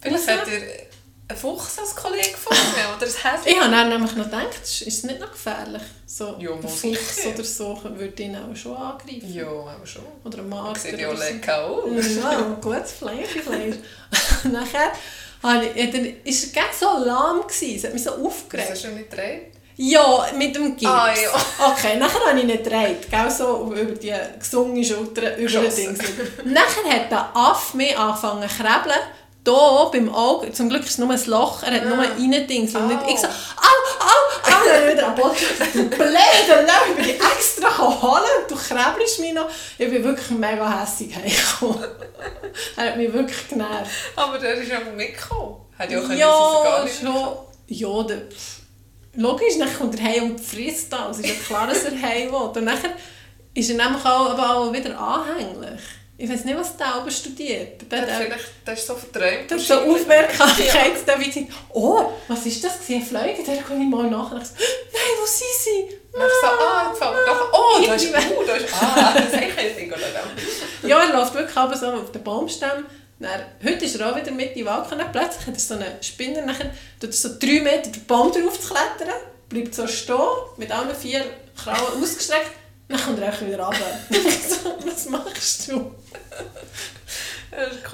[0.00, 0.87] Vielleicht hat er
[1.28, 2.62] einen Fuchs als Kollege gefunden
[2.96, 3.44] oder ein Häschen.
[3.46, 5.82] Ich habe dann nämlich noch gedacht, ist es nicht noch gefährlich?
[6.06, 9.32] So, Ja, ein Fuchs oder so würde ihn auch schon angreifen.
[9.34, 10.02] Ja, aber schon.
[10.24, 12.16] Oder ein Das Marker sieht ja lecker aus.
[12.16, 13.76] Ja, gutes Fleisch, Fleisch.
[14.44, 14.92] Nachher
[15.42, 18.70] habe ich, ja, dann ist er so lahm gewesen, es hat mich so aufgeregt.
[18.70, 19.52] hast du nicht gedreht?
[19.80, 20.90] Ja, mit dem Gips.
[20.90, 21.30] Ah, ja.
[21.70, 25.74] Okay, nachher habe ich nicht gedreht, gell, so über die gesungene Schulter, über den.
[25.76, 25.98] Dings.
[26.44, 28.98] Nachher hat der Affe mich angefangen zu krabbeln,
[29.44, 32.74] hier beim Auge, zum Glück ist es nur ein Loch, er hat nur rein Dings.
[32.74, 35.36] Und nicht, ich so, au, au, au, dann wieder am Boden.
[35.72, 39.48] Du blöder Löwe, ich bin dich extra holen du krabbelst mich noch.
[39.78, 41.88] Ich bin wirklich mega hässig heimgekommen.
[42.76, 43.90] er hat mich wirklich genervt.
[44.16, 45.56] Aber der ist einfach mitgekommen.
[45.78, 47.36] Hat ja auch Ja, gar nicht schon.
[47.68, 48.22] Ja, der,
[49.14, 51.18] logisch, dann kommt er heim und frisst alles.
[51.18, 52.38] Ist ja klar, dass er heim will.
[52.38, 52.90] Und nachher
[53.54, 55.80] ist er nämlich auch, aber auch wieder anhänglich.
[56.20, 57.80] Ich weiß nicht, was der oben studiert.
[57.90, 59.48] Der, Der, der, vielleicht, der ist so verträumt.
[59.48, 59.74] der hat so.
[59.74, 62.72] Aufmerksamkeit, der wie gesagt, oh, was ist das?
[62.84, 64.32] Sie fliegen, da kann ich mal nach.
[64.32, 64.54] Und ich so,
[64.92, 65.96] nein, wo sind sie?
[66.12, 69.26] Dann ich so, ah, jetzt doch, oh, da ist, Irgendwie- uh, da ist, ah, das
[69.26, 70.88] ist eigentlich ein?
[70.88, 72.84] Ja, er läuft wirklich aber so auf den Baumstamm.
[73.20, 75.06] Dann, heute ist er auch wieder mit in den Wald gekommen.
[75.12, 76.42] Plötzlich hat er so einen Spinner.
[76.42, 76.56] Dann
[77.00, 79.14] tut er so drei Meter den Baum drauf zu klettern.
[79.48, 80.16] Bleibt so stehen,
[80.56, 81.24] mit allen vier
[81.56, 82.50] Krauen ausgestreckt.
[82.88, 83.98] Dann kommt er auch wieder runter.
[84.10, 85.94] so, was machst du?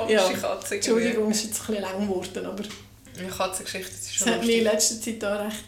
[0.09, 0.75] Das eine komische Ja, Katze.
[0.77, 4.33] Entschuldigung, es ist jetzt ein bisschen lang geworden, aber Ja, Katzengeschichte, das ist es schon
[4.33, 5.65] hat mich in letzter Zeit auch recht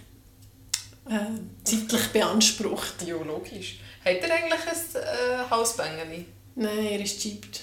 [1.09, 2.95] äh, zeitlich beansprucht.
[3.07, 3.79] Ja, logisch.
[4.05, 6.27] Hat er eigentlich ein äh, Hausbängeli?
[6.57, 7.61] Nein, er ist jeept.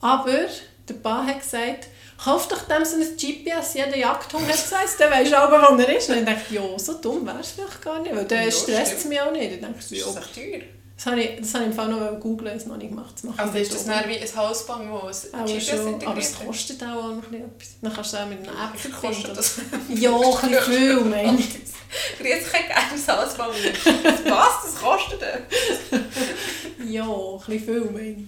[0.00, 0.46] Aber
[0.88, 1.88] der Paar hat gesagt,
[2.22, 5.80] kauf doch dem so ein GPS, jeder Jagdhund hat gesagt, dann weisst du aber, wo
[5.80, 6.08] er ist.
[6.10, 8.98] Und ich dachte, ja, so dumm wäre es vielleicht gar nicht, weil dann Ja, stresst
[8.98, 9.52] es mich auch nicht.
[9.52, 10.60] Ich denke, Das ja, ist echt teuer.
[10.98, 13.14] Das habe ich, das habe ich im Fall noch googeln, es noch nicht gemacht.
[13.22, 16.18] Das Also ist das dann wie ein Hausbang, wo ein auch GPS schon, aber integriert
[16.18, 17.68] es kostet auch noch ein bisschen etwas.
[17.80, 19.60] Dann kannst du es auch mit einer App kostet das?
[19.94, 21.50] Ja, ein bisschen viel, meine ich.
[22.18, 23.50] Grüß dich, geiles Hausbang.
[24.24, 24.62] Was?
[24.64, 26.04] Das kostet denn?
[26.90, 28.26] Ja, ein bisschen viel, meine ich.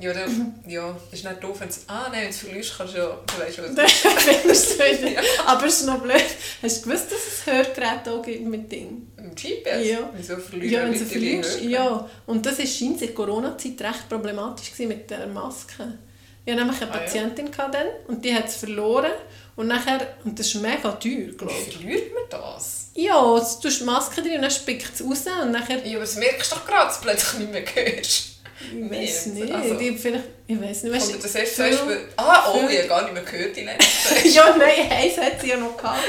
[0.00, 2.94] Ja, dann, ja, ist nicht doof, wenn du Ah, nein, wenn du es verlierst, kannst
[2.94, 3.06] du ja...
[3.26, 4.76] Du weißt was.
[5.00, 5.08] Du.
[5.08, 5.20] Ja.
[5.46, 6.22] Aber es ist noch blöd.
[6.62, 9.08] Hast du gewusst, dass es Hörgeräte auch gibt mit Ding?
[9.16, 9.86] Im GPS?
[9.86, 10.10] Ja.
[10.14, 11.60] Wieso Ja, verlieren wenn du Leute verlierst.
[11.62, 15.98] Ja, und das war scheint in Corona-Zeit recht problematisch gewesen mit der Maske.
[16.44, 17.00] Ich hatte nämlich eine Ah, ja.
[17.00, 19.10] Patientin gehabt dann, und die hat es verloren.
[19.56, 21.76] Und nachher, und das ist mega teuer, glaube Wie ich.
[21.76, 22.90] verliert man das?
[22.94, 25.78] Ja, jetzt tust du die Maske drin und dann spickt es raus und nachher...
[25.84, 27.64] Ja, aber das merkst du doch gerade, dass du plötzlich nicht mehr
[27.96, 28.35] hörst.
[28.60, 30.24] Ich weiß nicht, Also- die vielleicht...
[30.48, 31.98] Ich weiß nicht, weißt Oder das erste viel- Beispiel...
[32.16, 34.24] Ah, oh, viel- ich habe gar nicht mehr gehört Zeit.
[34.34, 36.00] ja, nein, eins hat sie ja noch gehabt.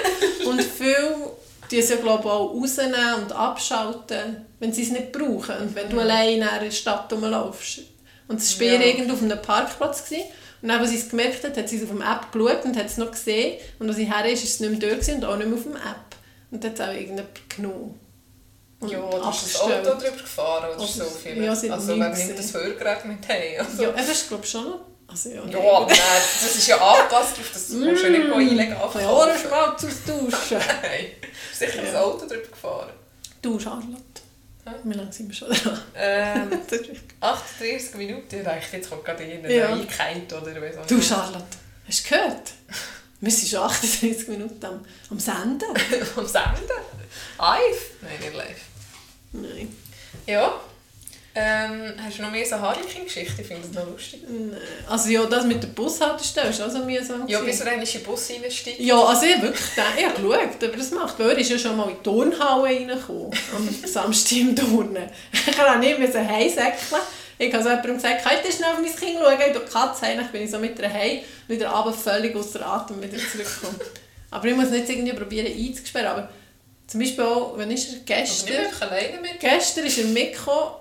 [0.46, 1.32] Und viele
[1.70, 5.54] die es ja glaube ich, auch rausnehmen und abschalten, wenn sie es nicht brauchen.
[5.58, 7.80] Und wenn du allein in einer Stadt rumlaufst.
[8.30, 8.80] Und das war Ja.
[8.82, 10.06] irgendwo auf einem Parkplatz.
[10.06, 10.24] Gewesen.
[10.62, 12.78] Und dann, als sie es gemerkt hat, hat sie es auf der App geschaut und
[12.78, 13.58] hat es noch gesehen.
[13.80, 15.64] Und als sie her ist, ist es nicht mehr dort und auch nicht mehr auf
[15.66, 16.16] der App.
[16.52, 18.00] Und dann hat es auch irgendjemand genommen.
[18.82, 19.62] Ja, du bist das.
[19.62, 21.44] Auto drüber gefahren oder Also, so viel.
[21.44, 22.36] ja, also nimmt gesehen.
[22.38, 23.66] das Hörgerät mit heim?
[23.66, 24.80] Also, Ja, er ist glaube ich schon.
[25.08, 25.98] Also, ja, ja, aber nein,
[26.42, 27.68] das ist ja angepasst auf das.
[27.70, 29.16] Du kannst ja nicht illegal Von verkaufen.
[29.30, 30.58] Ohrenschmalz austauschen.
[30.82, 31.06] Nein,
[31.52, 32.02] ist sicher das Ja.
[32.02, 32.90] Auto drüber gefahren.
[33.42, 34.04] du, Charlotte.
[34.84, 35.82] Wie lange sind wir schon dran?
[35.96, 38.36] Ähm, Das ist- 38 Minuten.
[38.38, 39.68] Ich dachte, jetzt kommt gerade jemand Ja.
[39.70, 41.08] eingekennt oder weiss Du, nicht.
[41.08, 41.46] Charlotte,
[41.88, 42.52] hast du gehört?
[43.22, 45.70] Wir sind schon 38 Minuten am, am Senden.
[46.18, 46.68] Am Senden?
[47.40, 47.92] Live?
[48.02, 48.62] Nein, nicht live.
[49.42, 49.76] Nein.
[50.26, 50.54] Ja.
[51.40, 53.42] Ähm, hast du noch mehr so Harlequin-Geschichten?
[53.42, 54.24] Ich finde das noch lustig.
[54.28, 54.60] Nein.
[54.90, 57.28] Also ja, das mit der Bushaltestelle ist auch so mühsam.
[57.28, 58.80] Ja, bis er dann in den Bus reinsteigt.
[58.80, 59.66] Ja, also ich habe wirklich
[59.98, 61.20] ich habe geschaut, ob er das macht.
[61.20, 65.10] Weil er ist ja schon mal in die Turnhalle reingekommen, am Samstag im Turnen.
[65.32, 67.02] Ich kann auch nicht mehr heimsäckeln.
[67.40, 69.38] Ich habe so jemandem gesagt, könnt ihr schnell auf mein Kind schauen?
[69.40, 70.28] Ich die Katze heim.
[70.32, 73.80] Bin ich so mit der Heim wieder runter, völlig außer Atem wieder zurückgekommen.
[74.32, 76.08] Aber ich muss nicht irgendwie probieren einzusperren.
[76.08, 76.30] Aber
[76.88, 78.66] zum Beispiel auch, wenn ist er gestern...
[78.80, 79.40] alleine mit.
[79.40, 80.72] Gestern ist er mitgekommen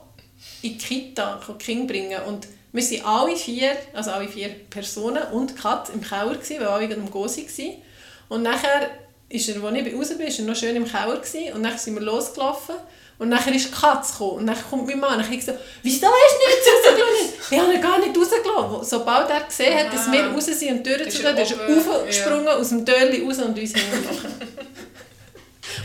[0.63, 2.21] in die Kita, die Kinder bringen.
[2.23, 6.69] Und wir waren alle vier, also alle vier Personen und Katze im Keller, gewesen, weil
[6.69, 7.83] alle am Gosi waren.
[8.29, 8.91] Und nachher
[9.29, 11.53] ist er, als ich raus bin, ist er noch schön im Keller gewesen.
[11.55, 12.77] und dann sind wir losgelaufen.
[13.19, 14.41] Und nachher ist die Katze gekommen.
[14.41, 17.35] Und dann kommt mein Mann und ich gesagt, wieso hast du nicht rausgelassen?
[17.51, 18.85] ich habe ihn gar nicht rausgelassen.
[18.85, 21.95] Sobald er gesehen hat, dass wir raus sind und die Tür zu er ist er
[21.97, 24.31] aufgesprungen aus dem Türli raus und uns hinterher.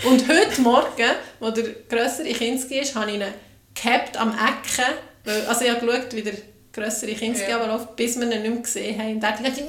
[0.03, 3.33] Und heute Morgen, als der grössere Kinski ist, habe ich ihn
[3.73, 4.93] gehabt am Ecken.
[5.23, 6.33] Weil, also ich habe geschaut, wie der
[6.73, 7.57] grössere Kinski Ja.
[7.57, 9.15] aber läuft, bis wir ihn nicht mehr gesehen haben.
[9.15, 9.61] Und er hat gesagt,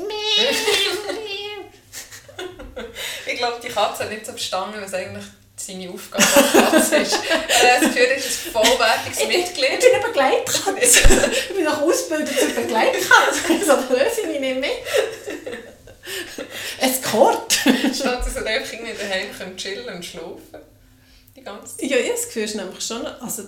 [3.26, 5.24] Ich glaube, die Katze hat nicht so verstanden, was eigentlich
[5.56, 6.52] seine Aufgabe als
[6.90, 7.18] Katze ist.
[7.62, 9.80] Er hat das Gefühl, er ist ein vollwertiges Ich Mitglied.
[9.80, 11.30] bin eine Begleitkatze.
[11.48, 13.42] ich bin noch ausgebildet zur Begleitkatze.
[13.66, 14.70] So löse ich mich nicht mehr.
[16.80, 17.52] Escort.
[17.94, 20.60] Statt dass er einfach irgendwie daheim können chillen und schlafen
[21.36, 21.90] Die ganze Zeit.
[21.90, 23.42] Ja, ich habe das Gefühl, es ist nämlich schon, also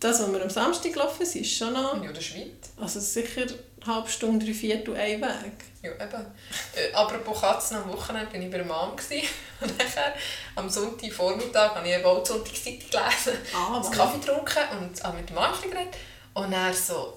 [0.00, 2.70] das, was wir am Samstag gelaufen sind, ist schon noch, Ja, das ist weit.
[2.80, 5.52] also sicher eine halbe Stunde, drei Viertel, ein Weg.
[5.82, 6.26] Ja, eben.
[6.74, 8.90] Äh, apropos Katzen, am Wochenende war ich bei der Mom.
[9.60, 10.14] Und nachher,
[10.56, 13.38] am Sonntagvormittag, habe ich eben auch die Sonntagszeitung gelesen.
[13.54, 15.96] Ah, einen Kaffee getrunken und habe mit dem bisschen geredet.
[16.34, 17.14] Und er so...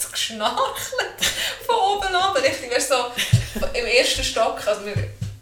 [0.00, 1.20] so geschnarchelt.
[1.66, 2.36] Von oben ab.
[2.36, 2.94] Richtig, weißt, so...
[3.74, 4.94] Im ersten Stock, also im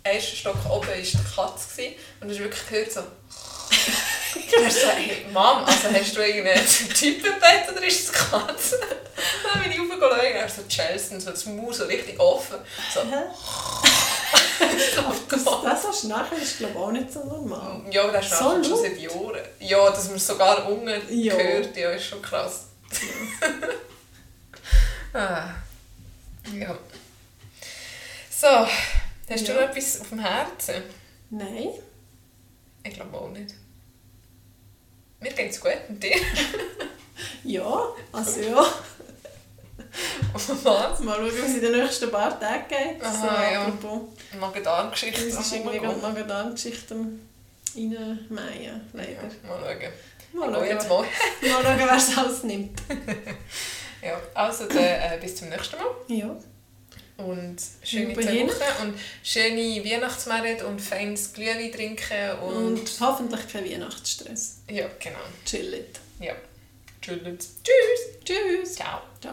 [0.02, 1.82] ersten Stock oben war die Katze.
[2.20, 3.00] Und du hast wirklich gehört so...
[4.50, 8.78] Er so, hey, Mom, also hast du irgendeinen Typ im Bett oder ist es Katze?
[9.52, 12.56] Dann bin ich hochgeschaut und er so Chelsea, so das Maul so richtig offen.
[12.92, 13.00] So,
[15.30, 17.82] Das, das so schnarchen ist, glaube ich, auch nicht so normal.
[17.90, 19.38] ja, aber schnarcht So schon seit Jahren.
[19.60, 21.34] Ja, dass man es sogar unten Ja.
[21.34, 22.66] hört, ja, ist schon krass.
[25.14, 25.50] Ah.
[26.54, 26.78] Ja.
[28.30, 28.46] So,
[29.28, 29.60] hast du Ja.
[29.60, 30.82] noch etwas auf dem Herzen?
[31.30, 31.68] Nein.
[32.84, 33.54] Ich glaube auch nicht.
[35.20, 36.16] Mir geht es gut mit dir.
[37.42, 37.82] Ja,
[38.12, 38.64] also ja.
[40.32, 40.48] Was?
[41.00, 43.02] Mal schauen, es in den nächsten paar Tagen geht.
[43.02, 43.62] Aha, so, ja.
[43.66, 44.08] apropos.
[44.38, 45.22] Magen-Darm-Geschichte.
[45.26, 46.94] Es ist irgendwie gerade Ja, Magen-Darm-Geschichte
[47.74, 49.22] reinmähen, leider.
[49.42, 49.92] mal schauen.
[50.32, 52.80] Mal schauen, mal schauen, wer es alles nimmt.
[54.02, 55.86] Ja, also dann, äh, bis zum nächsten Mal.
[56.08, 56.36] Ja.
[57.16, 58.16] Und schöne.
[58.16, 58.94] Wochen und
[59.24, 64.58] schöne Weihnachtsmärkte und feines Glühwein trinken und, Und hoffentlich kein Weihnachtsstress.
[64.70, 65.18] ja, genau.
[65.44, 65.98] Chillit.
[66.20, 66.34] Ja.
[67.02, 67.20] Tschüss.
[67.64, 68.24] Tschüss.
[68.24, 68.74] Tschüss.
[68.74, 69.00] Ciao.
[69.20, 69.26] Ciao.